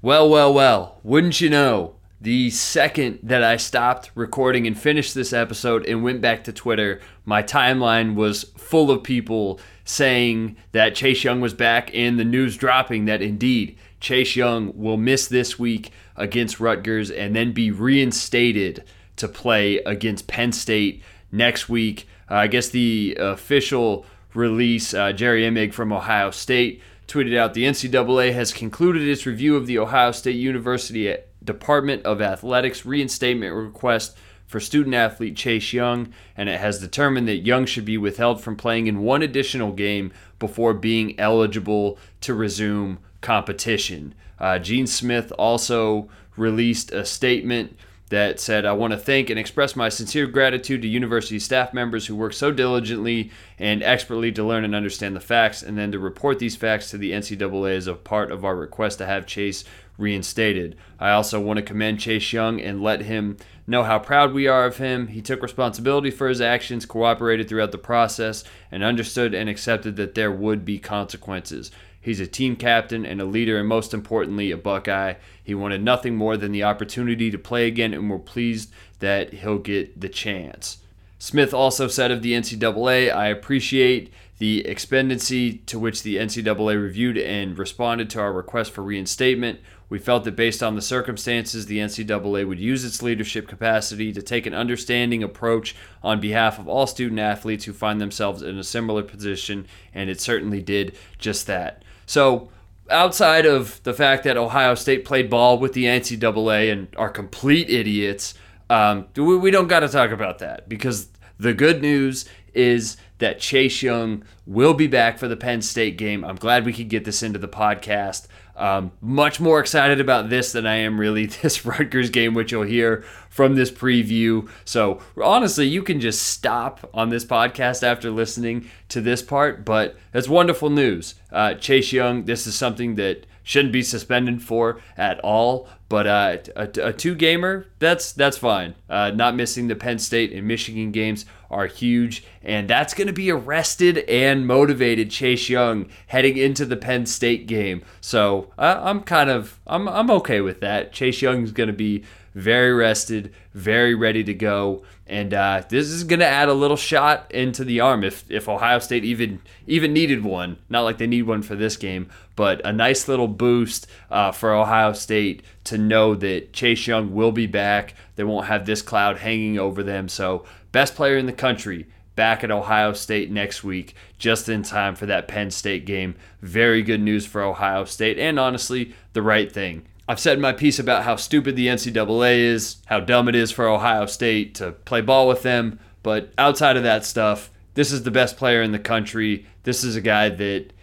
Well, 0.00 0.28
well, 0.28 0.52
well, 0.52 0.98
wouldn't 1.04 1.40
you 1.40 1.50
know? 1.50 1.96
The 2.20 2.50
second 2.50 3.18
that 3.24 3.42
I 3.42 3.56
stopped 3.56 4.10
recording 4.14 4.66
and 4.66 4.78
finished 4.78 5.14
this 5.14 5.32
episode 5.32 5.84
and 5.86 6.04
went 6.04 6.20
back 6.20 6.44
to 6.44 6.52
Twitter, 6.52 7.00
my 7.24 7.42
timeline 7.42 8.14
was 8.14 8.44
full 8.56 8.90
of 8.90 9.02
people 9.02 9.60
saying 9.84 10.56
that 10.70 10.94
Chase 10.94 11.24
Young 11.24 11.40
was 11.40 11.52
back 11.52 11.90
and 11.92 12.18
the 12.18 12.24
news 12.24 12.56
dropping 12.56 13.06
that 13.06 13.22
indeed 13.22 13.76
Chase 14.00 14.36
Young 14.36 14.72
will 14.76 14.96
miss 14.96 15.26
this 15.26 15.58
week 15.58 15.90
against 16.16 16.60
Rutgers 16.60 17.10
and 17.10 17.34
then 17.34 17.52
be 17.52 17.70
reinstated 17.70 18.84
to 19.16 19.28
play 19.28 19.78
against 19.78 20.26
Penn 20.26 20.52
State 20.52 21.02
next 21.30 21.68
week. 21.68 22.06
Uh, 22.30 22.34
I 22.34 22.46
guess 22.46 22.68
the 22.68 23.16
official 23.18 24.06
release, 24.34 24.94
uh, 24.94 25.12
Jerry 25.12 25.42
Emig 25.42 25.72
from 25.72 25.92
Ohio 25.92 26.30
State 26.30 26.82
tweeted 27.06 27.36
out 27.36 27.54
the 27.54 27.64
NCAA 27.64 28.32
has 28.32 28.52
concluded 28.52 29.06
its 29.06 29.26
review 29.26 29.56
of 29.56 29.66
the 29.66 29.78
Ohio 29.78 30.12
State 30.12 30.36
University 30.36 31.14
Department 31.44 32.04
of 32.04 32.22
Athletics 32.22 32.86
reinstatement 32.86 33.54
request 33.54 34.16
for 34.46 34.60
student 34.60 34.94
athlete 34.94 35.36
Chase 35.36 35.72
Young, 35.72 36.12
and 36.36 36.48
it 36.48 36.60
has 36.60 36.78
determined 36.78 37.26
that 37.26 37.38
Young 37.38 37.64
should 37.64 37.84
be 37.84 37.96
withheld 37.96 38.42
from 38.42 38.56
playing 38.56 38.86
in 38.86 39.00
one 39.00 39.22
additional 39.22 39.72
game 39.72 40.12
before 40.38 40.74
being 40.74 41.18
eligible 41.18 41.98
to 42.20 42.34
resume 42.34 42.98
competition. 43.22 44.14
Uh, 44.38 44.58
Gene 44.58 44.86
Smith 44.86 45.32
also 45.38 46.08
released 46.36 46.92
a 46.92 47.04
statement 47.04 47.76
that 48.12 48.38
said, 48.38 48.66
I 48.66 48.72
want 48.72 48.92
to 48.92 48.98
thank 48.98 49.30
and 49.30 49.38
express 49.38 49.74
my 49.74 49.88
sincere 49.88 50.26
gratitude 50.26 50.82
to 50.82 50.88
university 50.88 51.38
staff 51.38 51.72
members 51.72 52.06
who 52.06 52.14
work 52.14 52.34
so 52.34 52.52
diligently 52.52 53.30
and 53.58 53.82
expertly 53.82 54.30
to 54.32 54.44
learn 54.44 54.64
and 54.64 54.74
understand 54.74 55.16
the 55.16 55.20
facts, 55.20 55.62
and 55.62 55.78
then 55.78 55.92
to 55.92 55.98
report 55.98 56.38
these 56.38 56.54
facts 56.54 56.90
to 56.90 56.98
the 56.98 57.12
NCAA 57.12 57.74
as 57.74 57.86
a 57.86 57.94
part 57.94 58.30
of 58.30 58.44
our 58.44 58.54
request 58.54 58.98
to 58.98 59.06
have 59.06 59.26
Chase 59.26 59.64
reinstated. 59.96 60.76
I 61.00 61.12
also 61.12 61.40
want 61.40 61.56
to 61.56 61.62
commend 61.62 62.00
Chase 62.00 62.34
Young 62.34 62.60
and 62.60 62.82
let 62.82 63.00
him 63.00 63.38
know 63.66 63.82
how 63.82 63.98
proud 63.98 64.34
we 64.34 64.46
are 64.46 64.66
of 64.66 64.76
him. 64.76 65.06
He 65.06 65.22
took 65.22 65.42
responsibility 65.42 66.10
for 66.10 66.28
his 66.28 66.42
actions, 66.42 66.84
cooperated 66.84 67.48
throughout 67.48 67.72
the 67.72 67.78
process, 67.78 68.44
and 68.70 68.84
understood 68.84 69.32
and 69.32 69.48
accepted 69.48 69.96
that 69.96 70.14
there 70.14 70.32
would 70.32 70.66
be 70.66 70.78
consequences. 70.78 71.70
He's 72.02 72.20
a 72.20 72.26
team 72.26 72.56
captain 72.56 73.06
and 73.06 73.20
a 73.20 73.24
leader, 73.24 73.58
and 73.58 73.68
most 73.68 73.94
importantly, 73.94 74.50
a 74.50 74.56
Buckeye. 74.56 75.14
He 75.42 75.54
wanted 75.54 75.82
nothing 75.82 76.16
more 76.16 76.36
than 76.36 76.50
the 76.50 76.64
opportunity 76.64 77.30
to 77.30 77.38
play 77.38 77.68
again, 77.68 77.94
and 77.94 78.10
we're 78.10 78.18
pleased 78.18 78.70
that 78.98 79.32
he'll 79.32 79.58
get 79.58 80.00
the 80.00 80.08
chance. 80.08 80.78
Smith 81.18 81.54
also 81.54 81.86
said 81.86 82.10
of 82.10 82.20
the 82.20 82.32
NCAA, 82.32 83.14
I 83.14 83.28
appreciate 83.28 84.12
the 84.38 84.66
expediency 84.66 85.58
to 85.58 85.78
which 85.78 86.02
the 86.02 86.16
NCAA 86.16 86.82
reviewed 86.82 87.16
and 87.16 87.56
responded 87.56 88.10
to 88.10 88.20
our 88.20 88.32
request 88.32 88.72
for 88.72 88.82
reinstatement. 88.82 89.60
We 89.88 90.00
felt 90.00 90.24
that 90.24 90.34
based 90.34 90.64
on 90.64 90.74
the 90.74 90.82
circumstances, 90.82 91.66
the 91.66 91.78
NCAA 91.78 92.48
would 92.48 92.58
use 92.58 92.84
its 92.84 93.02
leadership 93.02 93.46
capacity 93.46 94.12
to 94.12 94.20
take 94.20 94.46
an 94.46 94.54
understanding 94.54 95.22
approach 95.22 95.76
on 96.02 96.18
behalf 96.18 96.58
of 96.58 96.66
all 96.66 96.88
student 96.88 97.20
athletes 97.20 97.66
who 97.66 97.72
find 97.72 98.00
themselves 98.00 98.42
in 98.42 98.58
a 98.58 98.64
similar 98.64 99.04
position, 99.04 99.68
and 99.94 100.10
it 100.10 100.20
certainly 100.20 100.60
did 100.60 100.96
just 101.18 101.46
that. 101.46 101.84
So, 102.06 102.50
outside 102.90 103.46
of 103.46 103.82
the 103.84 103.94
fact 103.94 104.24
that 104.24 104.36
Ohio 104.36 104.74
State 104.74 105.04
played 105.04 105.30
ball 105.30 105.58
with 105.58 105.72
the 105.72 105.84
NCAA 105.84 106.72
and 106.72 106.88
are 106.96 107.08
complete 107.08 107.70
idiots, 107.70 108.34
um, 108.70 109.06
we 109.16 109.50
don't 109.50 109.68
got 109.68 109.80
to 109.80 109.88
talk 109.88 110.10
about 110.10 110.38
that 110.38 110.68
because 110.68 111.08
the 111.38 111.54
good 111.54 111.82
news 111.82 112.24
is 112.54 112.96
that 113.18 113.38
Chase 113.38 113.82
Young 113.82 114.24
will 114.46 114.74
be 114.74 114.86
back 114.86 115.18
for 115.18 115.28
the 115.28 115.36
Penn 115.36 115.62
State 115.62 115.96
game. 115.96 116.24
I'm 116.24 116.36
glad 116.36 116.64
we 116.64 116.72
could 116.72 116.88
get 116.88 117.04
this 117.04 117.22
into 117.22 117.38
the 117.38 117.48
podcast. 117.48 118.26
Um, 118.54 118.92
much 119.00 119.40
more 119.40 119.60
excited 119.60 120.00
about 120.00 120.28
this 120.28 120.52
than 120.52 120.66
I 120.66 120.76
am 120.76 121.00
really 121.00 121.26
this 121.42 121.64
Rutgers 121.64 122.10
game, 122.10 122.34
which 122.34 122.52
you'll 122.52 122.62
hear 122.62 123.04
from 123.30 123.54
this 123.54 123.70
preview. 123.70 124.48
So, 124.64 125.00
honestly, 125.22 125.66
you 125.66 125.82
can 125.82 126.00
just 126.00 126.22
stop 126.22 126.88
on 126.92 127.08
this 127.08 127.24
podcast 127.24 127.82
after 127.82 128.10
listening 128.10 128.68
to 128.90 129.00
this 129.00 129.22
part, 129.22 129.64
but 129.64 129.96
it's 130.12 130.28
wonderful 130.28 130.70
news. 130.70 131.14
Uh, 131.30 131.54
Chase 131.54 131.92
Young, 131.92 132.24
this 132.24 132.46
is 132.46 132.54
something 132.54 132.96
that 132.96 133.26
shouldn't 133.42 133.72
be 133.72 133.82
suspended 133.82 134.42
for 134.42 134.80
at 134.96 135.20
all. 135.20 135.68
But 135.88 136.06
uh, 136.06 136.36
a, 136.56 136.70
a, 136.88 136.92
two 136.92 137.14
gamer, 137.14 137.66
that's 137.78 138.12
that's 138.12 138.38
fine. 138.38 138.74
Uh, 138.88 139.10
not 139.10 139.36
missing 139.36 139.68
the 139.68 139.74
Penn 139.74 139.98
State 139.98 140.32
and 140.32 140.48
Michigan 140.48 140.90
games 140.90 141.26
are 141.50 141.66
huge, 141.66 142.24
and 142.42 142.66
that's 142.66 142.94
going 142.94 143.08
to 143.08 143.12
be 143.12 143.30
arrested 143.30 143.98
and 144.08 144.46
motivated 144.46 145.10
Chase 145.10 145.50
Young 145.50 145.90
heading 146.06 146.38
into 146.38 146.64
the 146.64 146.78
Penn 146.78 147.04
State 147.04 147.46
game. 147.46 147.82
So 148.00 148.50
uh, 148.56 148.80
I'm 148.82 149.02
kind 149.02 149.28
of 149.28 149.60
I'm 149.66 149.86
I'm 149.86 150.10
okay 150.12 150.40
with 150.40 150.60
that. 150.60 150.92
Chase 150.94 151.20
Young 151.20 151.42
is 151.42 151.52
going 151.52 151.66
to 151.66 151.74
be 151.74 152.04
very 152.34 152.72
rested, 152.72 153.32
very 153.52 153.94
ready 153.94 154.24
to 154.24 154.34
go. 154.34 154.82
And 155.06 155.34
uh, 155.34 155.62
this 155.68 155.88
is 155.88 156.04
going 156.04 156.20
to 156.20 156.26
add 156.26 156.48
a 156.48 156.54
little 156.54 156.76
shot 156.76 157.30
into 157.30 157.64
the 157.64 157.80
arm 157.80 158.02
if, 158.04 158.24
if 158.30 158.48
Ohio 158.48 158.78
State 158.78 159.04
even 159.04 159.40
even 159.66 159.92
needed 159.92 160.24
one. 160.24 160.58
Not 160.68 160.82
like 160.82 160.98
they 160.98 161.06
need 161.06 161.22
one 161.22 161.42
for 161.42 161.54
this 161.54 161.76
game, 161.76 162.08
but 162.36 162.64
a 162.64 162.72
nice 162.72 163.08
little 163.08 163.28
boost 163.28 163.86
uh, 164.10 164.32
for 164.32 164.54
Ohio 164.54 164.92
State 164.92 165.42
to 165.64 165.76
know 165.76 166.14
that 166.14 166.52
Chase 166.52 166.86
Young 166.86 167.14
will 167.14 167.32
be 167.32 167.46
back. 167.46 167.94
They 168.16 168.24
won't 168.24 168.46
have 168.46 168.64
this 168.64 168.82
cloud 168.82 169.18
hanging 169.18 169.58
over 169.58 169.82
them. 169.82 170.08
So, 170.08 170.44
best 170.70 170.94
player 170.94 171.18
in 171.18 171.26
the 171.26 171.32
country 171.32 171.86
back 172.14 172.44
at 172.44 172.50
Ohio 172.50 172.92
State 172.92 173.30
next 173.30 173.64
week, 173.64 173.94
just 174.18 174.48
in 174.48 174.62
time 174.62 174.94
for 174.94 175.06
that 175.06 175.28
Penn 175.28 175.50
State 175.50 175.84
game. 175.84 176.14
Very 176.40 176.82
good 176.82 177.00
news 177.00 177.26
for 177.26 177.42
Ohio 177.42 177.84
State, 177.84 178.18
and 178.18 178.38
honestly, 178.38 178.94
the 179.12 179.22
right 179.22 179.50
thing. 179.50 179.86
I've 180.12 180.20
said 180.20 180.38
my 180.38 180.52
piece 180.52 180.78
about 180.78 181.04
how 181.04 181.16
stupid 181.16 181.56
the 181.56 181.68
NCAA 181.68 182.40
is, 182.40 182.76
how 182.84 183.00
dumb 183.00 183.30
it 183.30 183.34
is 183.34 183.50
for 183.50 183.66
Ohio 183.66 184.04
State 184.04 184.54
to 184.56 184.72
play 184.72 185.00
ball 185.00 185.26
with 185.26 185.40
them, 185.40 185.80
but 186.02 186.34
outside 186.36 186.76
of 186.76 186.82
that 186.82 187.06
stuff, 187.06 187.50
this 187.72 187.90
is 187.90 188.02
the 188.02 188.10
best 188.10 188.36
player 188.36 188.60
in 188.60 188.72
the 188.72 188.78
country. 188.78 189.46
This 189.62 189.82
is 189.82 189.96
a 189.96 190.02
guy 190.02 190.28
that 190.28 190.74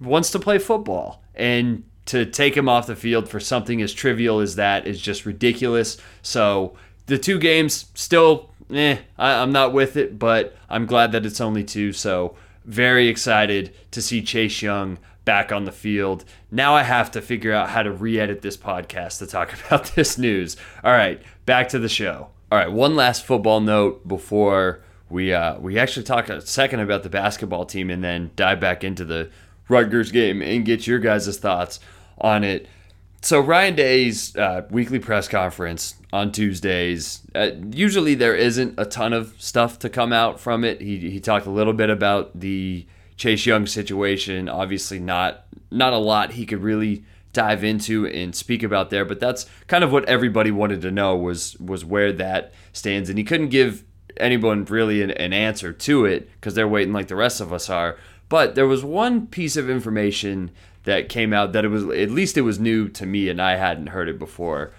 wants 0.00 0.30
to 0.30 0.38
play 0.38 0.58
football. 0.58 1.22
And 1.34 1.84
to 2.06 2.24
take 2.24 2.56
him 2.56 2.66
off 2.66 2.86
the 2.86 2.96
field 2.96 3.28
for 3.28 3.40
something 3.40 3.82
as 3.82 3.92
trivial 3.92 4.40
as 4.40 4.56
that 4.56 4.86
is 4.86 5.02
just 5.02 5.26
ridiculous. 5.26 5.98
So 6.22 6.74
the 7.08 7.18
two 7.18 7.38
games 7.38 7.90
still, 7.92 8.48
eh, 8.72 8.96
I, 9.18 9.32
am 9.32 9.52
not 9.52 9.74
with 9.74 9.98
it, 9.98 10.18
but 10.18 10.56
I'm 10.70 10.86
glad 10.86 11.12
that 11.12 11.26
it's 11.26 11.42
only 11.42 11.62
two. 11.62 11.92
So 11.92 12.36
very 12.64 13.08
excited 13.08 13.74
to 13.90 14.00
see 14.00 14.22
Chase 14.22 14.62
Young 14.62 14.96
back 15.24 15.52
on 15.52 15.64
the 15.64 15.72
field. 15.72 16.24
Now 16.50 16.74
I 16.74 16.82
have 16.82 17.10
to 17.12 17.22
figure 17.22 17.52
out 17.52 17.70
how 17.70 17.82
to 17.82 17.90
re 17.90 18.18
edit 18.18 18.42
this 18.42 18.56
podcast 18.56 19.18
to 19.18 19.26
talk 19.26 19.52
about 19.66 19.92
this 19.94 20.18
news. 20.18 20.56
All 20.82 20.92
right, 20.92 21.22
back 21.46 21.68
to 21.70 21.78
the 21.78 21.88
show. 21.88 22.28
All 22.50 22.58
right, 22.58 22.70
one 22.70 22.96
last 22.96 23.24
football 23.24 23.60
note 23.60 24.06
before 24.06 24.82
we 25.08 25.32
uh, 25.32 25.58
we 25.58 25.78
actually 25.78 26.04
talk 26.04 26.28
a 26.28 26.40
second 26.40 26.80
about 26.80 27.02
the 27.02 27.10
basketball 27.10 27.64
team 27.64 27.90
and 27.90 28.02
then 28.02 28.30
dive 28.36 28.60
back 28.60 28.82
into 28.82 29.04
the 29.04 29.30
Rutgers 29.68 30.10
game 30.10 30.42
and 30.42 30.64
get 30.64 30.86
your 30.86 30.98
guys' 30.98 31.38
thoughts 31.38 31.80
on 32.18 32.44
it. 32.44 32.66
So 33.22 33.38
Ryan 33.38 33.76
Day's 33.76 34.34
uh, 34.36 34.66
weekly 34.70 34.98
press 34.98 35.28
conference 35.28 35.94
on 36.12 36.32
Tuesdays. 36.32 37.20
Uh, 37.34 37.50
usually 37.70 38.14
there 38.14 38.34
isn't 38.34 38.74
a 38.78 38.84
ton 38.84 39.12
of 39.12 39.34
stuff 39.38 39.78
to 39.78 39.88
come 39.88 40.12
out 40.12 40.40
from 40.40 40.64
it. 40.64 40.80
He 40.80 41.10
he 41.10 41.20
talked 41.20 41.46
a 41.46 41.50
little 41.50 41.72
bit 41.72 41.88
about 41.88 42.38
the 42.38 42.86
Chase 43.22 43.46
Young 43.46 43.68
situation. 43.68 44.48
Obviously, 44.48 44.98
not 44.98 45.44
not 45.70 45.92
a 45.92 45.98
lot 45.98 46.32
he 46.32 46.44
could 46.44 46.60
really 46.60 47.04
dive 47.32 47.62
into 47.62 48.04
and 48.04 48.34
speak 48.34 48.64
about 48.64 48.90
there, 48.90 49.04
but 49.04 49.20
that's 49.20 49.46
kind 49.68 49.84
of 49.84 49.92
what 49.92 50.04
everybody 50.06 50.50
wanted 50.50 50.82
to 50.82 50.90
know 50.90 51.14
was 51.16 51.56
was 51.60 51.84
where 51.84 52.12
that 52.14 52.52
stands, 52.72 53.08
and 53.08 53.16
he 53.16 53.22
couldn't 53.22 53.50
give 53.50 53.84
anyone 54.16 54.64
really 54.64 55.02
an, 55.02 55.12
an 55.12 55.32
answer 55.32 55.72
to 55.72 56.04
it 56.04 56.32
because 56.32 56.56
they're 56.56 56.66
waiting 56.66 56.92
like 56.92 57.06
the 57.06 57.14
rest 57.14 57.40
of 57.40 57.52
us 57.52 57.70
are. 57.70 57.96
But 58.28 58.56
there 58.56 58.66
was 58.66 58.82
one 58.82 59.28
piece 59.28 59.56
of 59.56 59.70
information 59.70 60.50
that 60.82 61.08
came 61.08 61.32
out 61.32 61.52
that 61.52 61.64
it 61.64 61.68
was 61.68 61.84
at 61.84 62.10
least 62.10 62.36
it 62.36 62.40
was 62.42 62.58
new 62.58 62.88
to 62.88 63.06
me 63.06 63.28
and 63.28 63.40
I 63.40 63.54
hadn't 63.54 63.88
heard 63.88 64.08
it 64.08 64.18
before. 64.18 64.72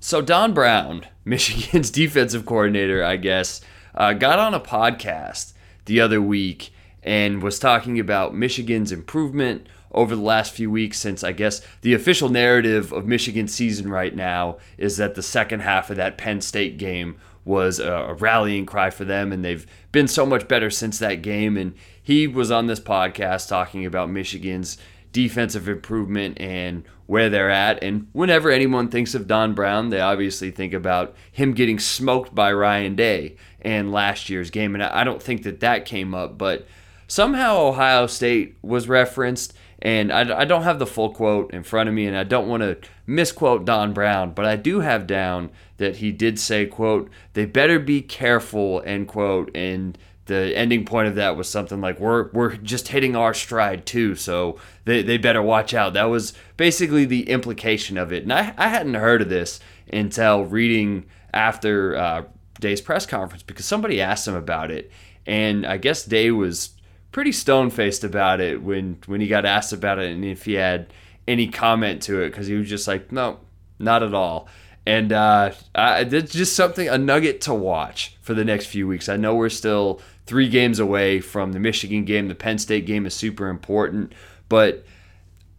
So 0.00 0.20
Don 0.20 0.52
Brown, 0.52 1.06
Michigan's 1.24 1.90
defensive 2.02 2.44
coordinator, 2.44 3.02
I 3.02 3.16
guess, 3.16 3.62
uh, 3.94 4.12
got 4.12 4.38
on 4.38 4.52
a 4.52 4.60
podcast 4.60 5.54
the 5.86 5.98
other 6.02 6.20
week 6.20 6.72
and 7.06 7.40
was 7.40 7.60
talking 7.60 8.00
about 8.00 8.34
Michigan's 8.34 8.90
improvement 8.90 9.68
over 9.92 10.16
the 10.16 10.22
last 10.22 10.52
few 10.52 10.70
weeks 10.70 10.98
since 10.98 11.22
I 11.22 11.32
guess 11.32 11.62
the 11.80 11.94
official 11.94 12.28
narrative 12.28 12.92
of 12.92 13.06
Michigan's 13.06 13.54
season 13.54 13.88
right 13.88 14.14
now 14.14 14.58
is 14.76 14.96
that 14.96 15.14
the 15.14 15.22
second 15.22 15.60
half 15.60 15.88
of 15.88 15.96
that 15.96 16.18
Penn 16.18 16.40
State 16.40 16.76
game 16.76 17.16
was 17.44 17.78
a, 17.78 18.14
rallying 18.18 18.66
cry 18.66 18.90
for 18.90 19.04
them 19.04 19.32
and 19.32 19.44
they've 19.44 19.66
been 19.92 20.08
so 20.08 20.26
much 20.26 20.48
better 20.48 20.68
since 20.68 20.98
that 20.98 21.22
game 21.22 21.56
and 21.56 21.74
he 22.02 22.26
was 22.26 22.50
on 22.50 22.66
this 22.66 22.80
podcast 22.80 23.48
talking 23.48 23.86
about 23.86 24.10
Michigan's 24.10 24.76
defensive 25.12 25.68
improvement 25.68 26.38
and 26.40 26.84
where 27.06 27.30
they're 27.30 27.50
at. 27.50 27.82
And 27.82 28.08
whenever 28.12 28.50
anyone 28.50 28.88
thinks 28.88 29.14
of 29.14 29.28
Don 29.28 29.54
Brown, 29.54 29.90
they 29.90 30.00
obviously 30.00 30.50
think 30.50 30.74
about 30.74 31.14
him 31.30 31.54
getting 31.54 31.78
smoked 31.78 32.34
by 32.34 32.52
Ryan 32.52 32.96
Day 32.96 33.36
and 33.62 33.92
last 33.92 34.28
year's 34.28 34.50
game. 34.50 34.74
And 34.74 34.82
I 34.82 35.04
don't 35.04 35.22
think 35.22 35.44
that 35.44 35.60
that 35.60 35.84
came 35.86 36.14
up, 36.14 36.36
but 36.36 36.66
somehow 37.06 37.58
Ohio 37.58 38.06
State 38.06 38.56
was 38.62 38.88
referenced. 38.88 39.54
And 39.82 40.10
I, 40.10 40.40
I 40.40 40.44
don't 40.46 40.62
have 40.62 40.78
the 40.78 40.86
full 40.86 41.10
quote 41.10 41.52
in 41.52 41.62
front 41.62 41.88
of 41.88 41.94
me, 41.94 42.06
and 42.06 42.16
I 42.16 42.24
don't 42.24 42.48
want 42.48 42.62
to 42.62 42.78
misquote 43.06 43.66
Don 43.66 43.92
Brown, 43.92 44.32
but 44.32 44.46
I 44.46 44.56
do 44.56 44.80
have 44.80 45.06
down 45.06 45.50
that 45.76 45.96
he 45.96 46.12
did 46.12 46.40
say, 46.40 46.64
quote, 46.64 47.10
they 47.34 47.44
better 47.44 47.78
be 47.78 48.00
careful, 48.00 48.82
end 48.86 49.06
quote, 49.06 49.54
and 49.54 49.98
the 50.26 50.56
ending 50.56 50.84
point 50.84 51.08
of 51.08 51.14
that 51.14 51.36
was 51.36 51.48
something 51.48 51.80
like 51.80 52.00
we're 52.00 52.30
we're 52.32 52.56
just 52.56 52.88
hitting 52.88 53.14
our 53.14 53.32
stride 53.32 53.86
too, 53.86 54.16
so 54.16 54.58
they, 54.84 55.02
they 55.02 55.18
better 55.18 55.42
watch 55.42 55.72
out. 55.72 55.92
That 55.94 56.04
was 56.04 56.32
basically 56.56 57.04
the 57.04 57.28
implication 57.28 57.96
of 57.96 58.12
it. 58.12 58.24
And 58.24 58.32
I, 58.32 58.52
I 58.56 58.68
hadn't 58.68 58.94
heard 58.94 59.22
of 59.22 59.28
this 59.28 59.60
until 59.92 60.44
reading 60.44 61.06
after 61.32 61.96
uh, 61.96 62.24
Day's 62.58 62.80
press 62.80 63.06
conference 63.06 63.42
because 63.44 63.66
somebody 63.66 64.00
asked 64.00 64.26
him 64.26 64.34
about 64.34 64.70
it. 64.70 64.90
And 65.26 65.66
I 65.66 65.76
guess 65.76 66.04
Day 66.04 66.30
was 66.30 66.70
pretty 67.16 67.32
stone 67.32 67.70
faced 67.70 68.04
about 68.04 68.42
it 68.42 68.62
when, 68.62 68.98
when 69.06 69.22
he 69.22 69.26
got 69.26 69.46
asked 69.46 69.72
about 69.72 69.98
it 69.98 70.12
and 70.12 70.22
if 70.22 70.44
he 70.44 70.52
had 70.52 70.92
any 71.26 71.48
comment 71.48 72.02
to 72.02 72.20
it 72.20 72.28
because 72.28 72.46
he 72.46 72.52
was 72.52 72.68
just 72.68 72.86
like, 72.86 73.10
no, 73.10 73.40
not 73.78 74.02
at 74.02 74.12
all. 74.12 74.46
And 74.84 75.10
uh, 75.14 75.52
I, 75.74 76.00
it's 76.00 76.34
just 76.34 76.54
something, 76.54 76.90
a 76.90 76.98
nugget 76.98 77.40
to 77.40 77.54
watch 77.54 78.18
for 78.20 78.34
the 78.34 78.44
next 78.44 78.66
few 78.66 78.86
weeks. 78.86 79.08
I 79.08 79.16
know 79.16 79.34
we're 79.34 79.48
still 79.48 80.02
three 80.26 80.50
games 80.50 80.78
away 80.78 81.20
from 81.20 81.52
the 81.52 81.58
Michigan 81.58 82.04
game. 82.04 82.28
The 82.28 82.34
Penn 82.34 82.58
State 82.58 82.84
game 82.84 83.06
is 83.06 83.14
super 83.14 83.48
important, 83.48 84.12
but 84.50 84.84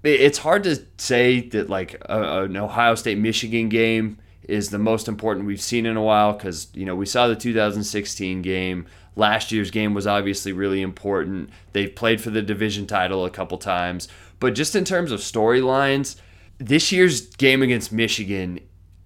it's 0.03 0.37
hard 0.37 0.63
to 0.65 0.85
say 0.99 1.39
that 1.49 1.71
like 1.71 1.95
a, 2.05 2.43
an 2.43 2.55
Ohio 2.55 2.93
State 2.93 3.17
Michigan 3.17 3.67
game 3.67 4.19
is 4.43 4.69
the 4.69 4.77
most 4.77 5.07
important 5.07 5.47
we've 5.47 5.59
seen 5.59 5.87
in 5.87 5.97
a 5.97 6.03
while 6.03 6.33
because 6.33 6.67
you 6.75 6.85
know 6.85 6.95
we 6.95 7.07
saw 7.07 7.27
the 7.27 7.35
2016 7.35 8.43
game. 8.43 8.85
Last 9.17 9.51
year's 9.51 9.71
game 9.71 9.93
was 9.93 10.05
obviously 10.05 10.53
really 10.53 10.81
important. 10.81 11.49
They've 11.73 11.93
played 11.93 12.21
for 12.21 12.29
the 12.29 12.41
division 12.41 12.85
title 12.85 13.25
a 13.25 13.31
couple 13.31 13.57
times, 13.57 14.07
but 14.39 14.53
just 14.55 14.75
in 14.75 14.85
terms 14.85 15.11
of 15.11 15.19
storylines, 15.19 16.17
this 16.59 16.91
year's 16.91 17.21
game 17.21 17.63
against 17.63 17.91
Michigan 17.91 18.59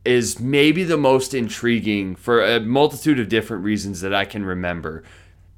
is 0.04 0.40
maybe 0.40 0.84
the 0.84 0.98
most 0.98 1.34
intriguing 1.34 2.16
for 2.16 2.44
a 2.44 2.60
multitude 2.60 3.20
of 3.20 3.30
different 3.30 3.64
reasons 3.64 4.02
that 4.02 4.14
I 4.14 4.26
can 4.26 4.44
remember 4.44 5.04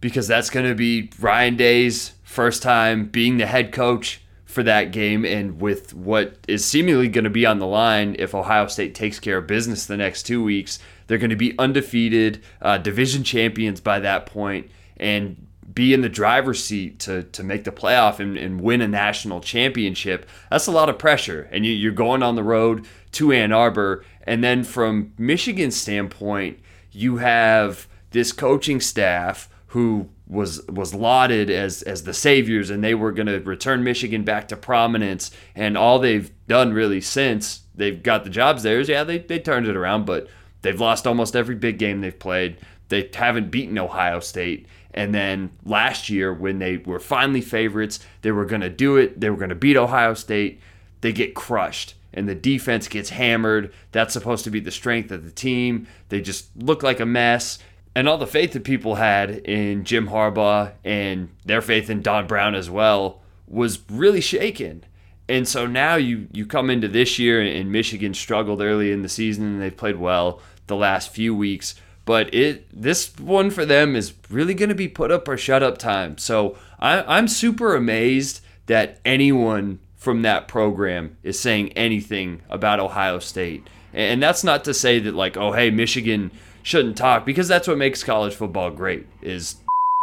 because 0.01 0.27
that's 0.27 0.49
going 0.49 0.67
to 0.67 0.75
be 0.75 1.09
Ryan 1.19 1.55
Day's 1.55 2.11
first 2.23 2.61
time 2.61 3.05
being 3.05 3.37
the 3.37 3.45
head 3.45 3.71
coach 3.71 4.21
for 4.45 4.61
that 4.63 4.91
game. 4.91 5.25
And 5.25 5.61
with 5.61 5.93
what 5.93 6.37
is 6.47 6.65
seemingly 6.65 7.07
going 7.07 7.23
to 7.23 7.29
be 7.29 7.45
on 7.45 7.59
the 7.59 7.65
line, 7.65 8.15
if 8.19 8.35
Ohio 8.35 8.67
State 8.67 8.93
takes 8.93 9.19
care 9.19 9.37
of 9.37 9.47
business 9.47 9.85
the 9.85 9.97
next 9.97 10.23
two 10.23 10.43
weeks, 10.43 10.77
they're 11.07 11.17
going 11.17 11.29
to 11.29 11.35
be 11.35 11.57
undefeated, 11.57 12.43
uh, 12.61 12.77
division 12.77 13.23
champions 13.23 13.81
by 13.81 13.99
that 13.99 14.25
point, 14.25 14.69
and 14.97 15.47
be 15.73 15.93
in 15.93 16.01
the 16.01 16.09
driver's 16.09 16.63
seat 16.63 16.99
to, 16.99 17.23
to 17.23 17.43
make 17.43 17.63
the 17.63 17.71
playoff 17.71 18.19
and, 18.19 18.37
and 18.37 18.61
win 18.61 18.81
a 18.81 18.87
national 18.87 19.41
championship. 19.41 20.27
That's 20.51 20.67
a 20.67 20.71
lot 20.71 20.89
of 20.89 20.99
pressure. 20.99 21.49
And 21.51 21.65
you, 21.65 21.71
you're 21.71 21.91
going 21.91 22.21
on 22.21 22.35
the 22.35 22.43
road 22.43 22.85
to 23.13 23.31
Ann 23.31 23.51
Arbor. 23.51 24.05
And 24.23 24.43
then 24.43 24.63
from 24.63 25.13
Michigan's 25.17 25.75
standpoint, 25.75 26.59
you 26.91 27.17
have 27.17 27.87
this 28.11 28.31
coaching 28.31 28.79
staff 28.79 29.49
who 29.67 30.09
was 30.27 30.65
was 30.67 30.93
lauded 30.93 31.49
as 31.49 31.81
as 31.83 32.03
the 32.03 32.13
saviors 32.13 32.69
and 32.69 32.83
they 32.83 32.95
were 32.95 33.11
going 33.11 33.27
to 33.27 33.39
return 33.39 33.83
Michigan 33.83 34.23
back 34.23 34.47
to 34.47 34.55
prominence 34.55 35.31
and 35.53 35.77
all 35.77 35.99
they've 35.99 36.31
done 36.47 36.71
really 36.71 37.01
since 37.01 37.63
they've 37.75 38.01
got 38.01 38.23
the 38.23 38.29
jobs 38.29 38.63
there 38.63 38.79
is 38.79 38.87
yeah 38.87 39.03
they, 39.03 39.17
they 39.17 39.37
turned 39.37 39.67
it 39.67 39.75
around 39.75 40.05
but 40.05 40.27
they've 40.63 40.79
lost 40.79 41.05
almost 41.05 41.35
every 41.35 41.55
big 41.55 41.77
game 41.77 42.01
they've 42.01 42.17
played. 42.17 42.57
They 42.89 43.09
haven't 43.13 43.51
beaten 43.51 43.77
Ohio 43.77 44.19
State. 44.19 44.67
And 44.93 45.13
then 45.13 45.51
last 45.65 46.09
year 46.09 46.33
when 46.33 46.59
they 46.59 46.77
were 46.77 46.99
finally 46.99 47.41
favorites 47.41 47.99
they 48.21 48.31
were 48.31 48.45
going 48.45 48.61
to 48.61 48.69
do 48.69 48.97
it. 48.97 49.19
They 49.19 49.29
were 49.29 49.37
going 49.37 49.49
to 49.49 49.55
beat 49.55 49.77
Ohio 49.77 50.15
State. 50.15 50.59
They 51.01 51.13
get 51.13 51.35
crushed 51.35 51.95
and 52.13 52.29
the 52.29 52.35
defense 52.35 52.87
gets 52.87 53.09
hammered. 53.09 53.73
That's 53.91 54.13
supposed 54.13 54.43
to 54.45 54.51
be 54.51 54.59
the 54.59 54.71
strength 54.71 55.11
of 55.11 55.25
the 55.25 55.31
team. 55.31 55.87
They 56.09 56.21
just 56.21 56.49
look 56.55 56.83
like 56.83 56.99
a 56.99 57.05
mess. 57.05 57.59
And 57.95 58.07
all 58.07 58.17
the 58.17 58.27
faith 58.27 58.53
that 58.53 58.63
people 58.63 58.95
had 58.95 59.29
in 59.29 59.83
Jim 59.83 60.07
Harbaugh 60.07 60.73
and 60.83 61.29
their 61.45 61.61
faith 61.61 61.89
in 61.89 62.01
Don 62.01 62.27
Brown 62.27 62.55
as 62.55 62.69
well 62.69 63.21
was 63.47 63.79
really 63.89 64.21
shaken. 64.21 64.83
And 65.29 65.47
so 65.47 65.65
now 65.65 65.95
you 65.95 66.27
you 66.31 66.45
come 66.45 66.69
into 66.69 66.87
this 66.87 67.17
year 67.17 67.41
and 67.41 67.71
Michigan 67.71 68.13
struggled 68.13 68.61
early 68.61 68.91
in 68.91 69.03
the 69.03 69.09
season 69.09 69.45
and 69.45 69.61
they've 69.61 69.75
played 69.75 69.97
well 69.97 70.41
the 70.67 70.75
last 70.75 71.09
few 71.09 71.35
weeks. 71.35 71.75
But 72.05 72.33
it 72.33 72.65
this 72.73 73.17
one 73.17 73.49
for 73.49 73.65
them 73.65 73.95
is 73.95 74.13
really 74.29 74.53
going 74.53 74.69
to 74.69 74.75
be 74.75 74.87
put 74.87 75.11
up 75.11 75.27
or 75.27 75.37
shut 75.37 75.63
up 75.63 75.77
time. 75.77 76.17
So 76.17 76.57
I, 76.79 77.01
I'm 77.17 77.27
super 77.27 77.75
amazed 77.75 78.41
that 78.65 78.99
anyone 79.05 79.79
from 79.95 80.21
that 80.23 80.47
program 80.47 81.17
is 81.23 81.39
saying 81.39 81.71
anything 81.73 82.41
about 82.49 82.79
Ohio 82.79 83.19
State. 83.19 83.67
And 83.93 84.21
that's 84.21 84.43
not 84.43 84.65
to 84.65 84.73
say 84.73 84.99
that 84.99 85.15
like, 85.15 85.37
oh 85.37 85.53
hey, 85.53 85.69
Michigan 85.69 86.31
shouldn't 86.61 86.97
talk 86.97 87.25
because 87.25 87.47
that's 87.47 87.67
what 87.67 87.77
makes 87.77 88.03
college 88.03 88.33
football 88.33 88.69
great 88.69 89.07
is 89.21 89.57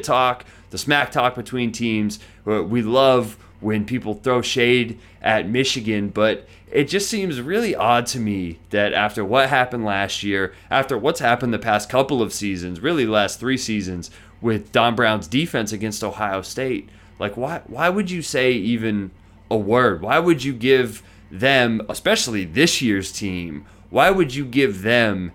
talk, 0.05 0.45
the 0.71 0.79
smack 0.79 1.11
talk 1.11 1.35
between 1.35 1.73
teams. 1.73 2.19
We 2.45 2.83
love 2.83 3.37
when 3.61 3.85
people 3.85 4.15
throw 4.15 4.43
shade 4.43 4.99
at 5.23 5.49
Michigan, 5.49 6.09
but 6.09 6.47
it 6.71 6.85
just 6.85 7.11
seems 7.11 7.41
really 7.41 7.75
odd 7.75 8.07
to 8.07 8.19
me 8.19 8.59
that 8.71 8.93
after 8.93 9.25
what 9.25 9.49
happened 9.49 9.85
last 9.85 10.23
year, 10.23 10.55
after 10.71 10.97
what's 10.97 11.21
happened 11.21 11.53
the 11.53 11.59
past 11.59 11.89
couple 11.89 12.23
of 12.23 12.33
seasons, 12.33 12.81
really 12.81 13.07
last 13.07 13.41
three 13.41 13.57
seasons 13.57 14.11
with 14.41 14.73
Don 14.73 14.95
Brown's 14.95 15.29
defense 15.29 15.73
against 15.73 16.03
Ohio 16.03 16.43
State, 16.43 16.89
like 17.19 17.37
why 17.37 17.63
why 17.67 17.89
would 17.89 18.11
you 18.11 18.23
say 18.23 18.53
even 18.53 19.11
a 19.51 19.57
word? 19.57 20.01
Why 20.01 20.19
would 20.19 20.43
you 20.43 20.53
give 20.55 21.03
them, 21.31 21.83
especially 21.89 22.45
this 22.45 22.81
year's 22.81 23.13
team, 23.13 23.67
why 23.91 24.11
would 24.11 24.35
you 24.35 24.45
give 24.45 24.83
them 24.83 25.33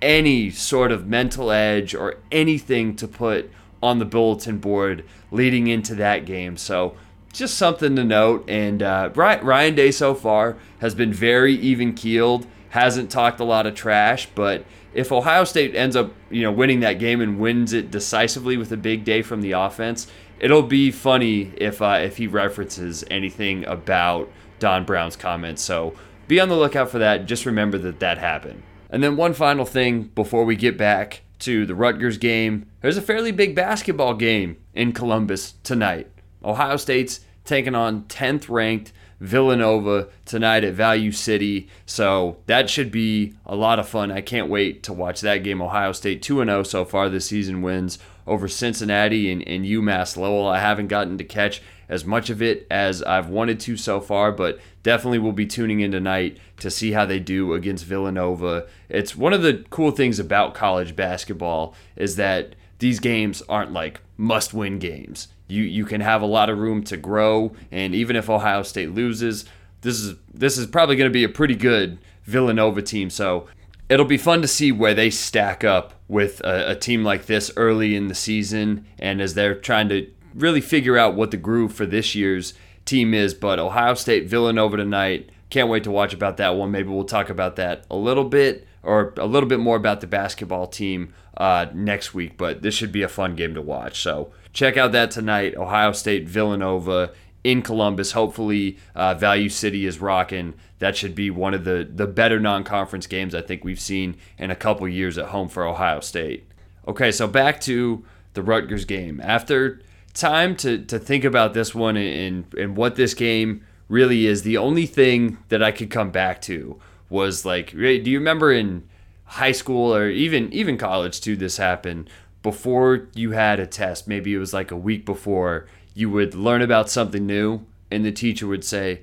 any 0.00 0.50
sort 0.50 0.92
of 0.92 1.06
mental 1.06 1.50
edge 1.50 1.94
or 1.94 2.16
anything 2.30 2.94
to 2.96 3.08
put 3.08 3.50
on 3.82 3.98
the 3.98 4.04
bulletin 4.04 4.58
board 4.58 5.04
leading 5.30 5.66
into 5.66 5.94
that 5.94 6.24
game. 6.24 6.56
So 6.56 6.96
just 7.32 7.56
something 7.56 7.96
to 7.96 8.04
note. 8.04 8.48
And 8.48 8.82
uh, 8.82 9.10
Ryan 9.14 9.74
Day 9.74 9.90
so 9.90 10.14
far 10.14 10.56
has 10.80 10.94
been 10.94 11.12
very 11.12 11.54
even 11.54 11.94
keeled, 11.94 12.46
hasn't 12.70 13.10
talked 13.10 13.40
a 13.40 13.44
lot 13.44 13.66
of 13.66 13.74
trash, 13.74 14.28
but 14.34 14.64
if 14.94 15.12
Ohio 15.12 15.44
State 15.44 15.74
ends 15.76 15.96
up, 15.96 16.12
you 16.30 16.42
know, 16.42 16.52
winning 16.52 16.80
that 16.80 16.94
game 16.94 17.20
and 17.20 17.38
wins 17.38 17.72
it 17.72 17.90
decisively 17.90 18.56
with 18.56 18.72
a 18.72 18.76
big 18.76 19.04
day 19.04 19.22
from 19.22 19.42
the 19.42 19.52
offense, 19.52 20.06
it'll 20.40 20.62
be 20.62 20.90
funny 20.90 21.52
if 21.56 21.82
uh, 21.82 21.98
if 22.02 22.16
he 22.16 22.26
references 22.26 23.04
anything 23.10 23.64
about 23.66 24.30
Don 24.58 24.84
Brown's 24.84 25.16
comments. 25.16 25.62
So 25.62 25.94
be 26.26 26.40
on 26.40 26.48
the 26.48 26.56
lookout 26.56 26.90
for 26.90 26.98
that. 26.98 27.26
Just 27.26 27.46
remember 27.46 27.78
that 27.78 28.00
that 28.00 28.18
happened. 28.18 28.62
And 28.90 29.02
then 29.02 29.16
one 29.16 29.34
final 29.34 29.64
thing 29.64 30.04
before 30.14 30.44
we 30.44 30.56
get 30.56 30.78
back 30.78 31.22
to 31.40 31.66
the 31.66 31.74
Rutgers 31.74 32.18
game. 32.18 32.66
There's 32.80 32.96
a 32.96 33.02
fairly 33.02 33.32
big 33.32 33.54
basketball 33.54 34.14
game 34.14 34.56
in 34.74 34.92
Columbus 34.92 35.54
tonight. 35.62 36.10
Ohio 36.48 36.78
State's 36.78 37.20
taking 37.44 37.74
on 37.74 38.04
10th 38.04 38.48
ranked 38.48 38.92
Villanova 39.20 40.08
tonight 40.24 40.64
at 40.64 40.72
Value 40.72 41.12
City. 41.12 41.68
So 41.84 42.38
that 42.46 42.70
should 42.70 42.90
be 42.90 43.34
a 43.44 43.54
lot 43.54 43.78
of 43.78 43.88
fun. 43.88 44.10
I 44.10 44.22
can't 44.22 44.48
wait 44.48 44.82
to 44.84 44.92
watch 44.92 45.20
that 45.20 45.38
game. 45.44 45.60
Ohio 45.60 45.92
State 45.92 46.22
2 46.22 46.44
0 46.44 46.62
so 46.62 46.84
far 46.84 47.08
this 47.08 47.26
season 47.26 47.60
wins 47.60 47.98
over 48.26 48.48
Cincinnati 48.48 49.30
and, 49.30 49.46
and 49.46 49.64
UMass 49.64 50.16
Lowell. 50.16 50.46
I 50.46 50.60
haven't 50.60 50.88
gotten 50.88 51.18
to 51.18 51.24
catch 51.24 51.60
as 51.88 52.04
much 52.04 52.30
of 52.30 52.40
it 52.40 52.66
as 52.70 53.02
I've 53.02 53.28
wanted 53.28 53.60
to 53.60 53.76
so 53.76 54.00
far, 54.00 54.32
but 54.32 54.58
definitely 54.82 55.18
will 55.18 55.32
be 55.32 55.46
tuning 55.46 55.80
in 55.80 55.92
tonight 55.92 56.38
to 56.60 56.70
see 56.70 56.92
how 56.92 57.04
they 57.04 57.18
do 57.18 57.54
against 57.54 57.84
Villanova. 57.84 58.66
It's 58.88 59.16
one 59.16 59.32
of 59.32 59.42
the 59.42 59.64
cool 59.70 59.90
things 59.90 60.18
about 60.18 60.54
college 60.54 60.94
basketball 60.94 61.74
is 61.96 62.16
that 62.16 62.54
these 62.78 63.00
games 63.00 63.42
aren't 63.48 63.72
like 63.72 64.00
must 64.18 64.52
win 64.52 64.78
games. 64.78 65.28
You 65.46 65.62
you 65.62 65.86
can 65.86 66.02
have 66.02 66.20
a 66.20 66.26
lot 66.26 66.50
of 66.50 66.58
room 66.58 66.82
to 66.84 66.98
grow 66.98 67.54
and 67.72 67.94
even 67.94 68.16
if 68.16 68.28
Ohio 68.28 68.62
State 68.62 68.92
loses, 68.92 69.46
this 69.80 69.98
is 69.98 70.16
this 70.34 70.58
is 70.58 70.66
probably 70.66 70.96
going 70.96 71.08
to 71.10 71.14
be 71.14 71.24
a 71.24 71.28
pretty 71.28 71.54
good 71.54 71.98
Villanova 72.24 72.82
team. 72.82 73.08
So 73.08 73.46
it'll 73.88 74.04
be 74.04 74.18
fun 74.18 74.42
to 74.42 74.48
see 74.48 74.70
where 74.72 74.92
they 74.92 75.08
stack 75.08 75.64
up 75.64 75.94
with 76.08 76.40
a, 76.40 76.72
a, 76.72 76.74
team 76.74 77.04
like 77.04 77.26
this 77.26 77.50
early 77.56 77.96
in 77.96 78.08
the 78.08 78.14
season 78.14 78.86
and 78.98 79.20
as 79.22 79.34
they're 79.34 79.54
trying 79.54 79.88
to 79.88 80.10
really 80.34 80.60
figure 80.60 80.98
out 80.98 81.14
what 81.14 81.30
the 81.30 81.36
groove 81.36 81.72
for 81.72 81.86
this 81.86 82.14
year's 82.14 82.52
team 82.84 83.14
is. 83.14 83.32
But 83.32 83.58
Ohio 83.58 83.94
State 83.94 84.28
Villanova 84.28 84.76
tonight. 84.76 85.30
Can't 85.50 85.70
wait 85.70 85.84
to 85.84 85.90
watch 85.90 86.12
about 86.12 86.36
that 86.36 86.56
one. 86.56 86.70
Maybe 86.70 86.90
we'll 86.90 87.04
talk 87.04 87.30
about 87.30 87.56
that 87.56 87.86
a 87.90 87.96
little 87.96 88.24
bit 88.24 88.67
or 88.82 89.14
a 89.16 89.26
little 89.26 89.48
bit 89.48 89.60
more 89.60 89.76
about 89.76 90.00
the 90.00 90.06
basketball 90.06 90.66
team 90.66 91.12
uh, 91.36 91.66
next 91.74 92.14
week. 92.14 92.36
But 92.36 92.62
this 92.62 92.74
should 92.74 92.92
be 92.92 93.02
a 93.02 93.08
fun 93.08 93.34
game 93.34 93.54
to 93.54 93.62
watch. 93.62 94.00
So 94.00 94.32
check 94.52 94.76
out 94.76 94.92
that 94.92 95.10
tonight. 95.10 95.56
Ohio 95.56 95.92
State 95.92 96.28
Villanova 96.28 97.12
in 97.44 97.62
Columbus. 97.62 98.12
Hopefully, 98.12 98.78
uh, 98.94 99.14
Value 99.14 99.48
City 99.48 99.86
is 99.86 100.00
rocking. 100.00 100.54
That 100.78 100.96
should 100.96 101.14
be 101.14 101.30
one 101.30 101.54
of 101.54 101.64
the 101.64 101.88
the 101.90 102.06
better 102.06 102.38
non-conference 102.38 103.06
games 103.06 103.34
I 103.34 103.42
think 103.42 103.64
we've 103.64 103.80
seen 103.80 104.16
in 104.38 104.50
a 104.50 104.56
couple 104.56 104.88
years 104.88 105.18
at 105.18 105.26
home 105.26 105.48
for 105.48 105.66
Ohio 105.66 106.00
State. 106.00 106.48
Okay, 106.86 107.10
so 107.10 107.26
back 107.26 107.60
to 107.62 108.04
the 108.34 108.42
Rutgers 108.42 108.84
game. 108.84 109.20
After 109.22 109.80
time 110.14 110.56
to 110.56 110.78
to 110.84 110.98
think 110.98 111.24
about 111.24 111.54
this 111.54 111.74
one 111.74 111.96
and 111.96 112.52
and 112.54 112.76
what 112.76 112.96
this 112.96 113.14
game 113.14 113.64
really 113.88 114.26
is, 114.26 114.42
the 114.42 114.56
only 114.56 114.86
thing 114.86 115.38
that 115.48 115.62
I 115.62 115.72
could 115.72 115.90
come 115.90 116.10
back 116.10 116.40
to 116.42 116.78
was 117.08 117.44
like, 117.44 117.70
do 117.72 117.78
you 117.80 118.18
remember 118.18 118.52
in 118.52 118.88
high 119.24 119.52
school 119.52 119.94
or 119.94 120.08
even 120.08 120.52
even 120.52 120.78
college 120.78 121.20
too? 121.20 121.36
This 121.36 121.56
happened 121.56 122.10
before 122.42 123.08
you 123.14 123.32
had 123.32 123.60
a 123.60 123.66
test. 123.66 124.08
Maybe 124.08 124.34
it 124.34 124.38
was 124.38 124.54
like 124.54 124.70
a 124.70 124.76
week 124.76 125.04
before 125.04 125.66
you 125.94 126.10
would 126.10 126.34
learn 126.34 126.62
about 126.62 126.90
something 126.90 127.26
new, 127.26 127.64
and 127.90 128.04
the 128.04 128.12
teacher 128.12 128.46
would 128.46 128.64
say, 128.64 129.02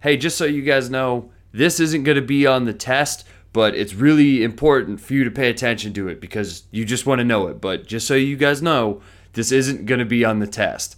"Hey, 0.00 0.16
just 0.16 0.36
so 0.36 0.44
you 0.44 0.62
guys 0.62 0.90
know, 0.90 1.30
this 1.52 1.80
isn't 1.80 2.04
going 2.04 2.16
to 2.16 2.22
be 2.22 2.46
on 2.46 2.64
the 2.64 2.74
test." 2.74 3.26
But 3.52 3.76
it's 3.76 3.94
really 3.94 4.42
important 4.42 5.00
for 5.00 5.14
you 5.14 5.22
to 5.22 5.30
pay 5.30 5.48
attention 5.48 5.92
to 5.92 6.08
it 6.08 6.20
because 6.20 6.64
you 6.72 6.84
just 6.84 7.06
want 7.06 7.20
to 7.20 7.24
know 7.24 7.46
it. 7.46 7.60
But 7.60 7.86
just 7.86 8.04
so 8.04 8.14
you 8.14 8.36
guys 8.36 8.60
know, 8.60 9.00
this 9.34 9.52
isn't 9.52 9.86
going 9.86 10.00
to 10.00 10.04
be 10.04 10.24
on 10.24 10.40
the 10.40 10.48
test 10.48 10.96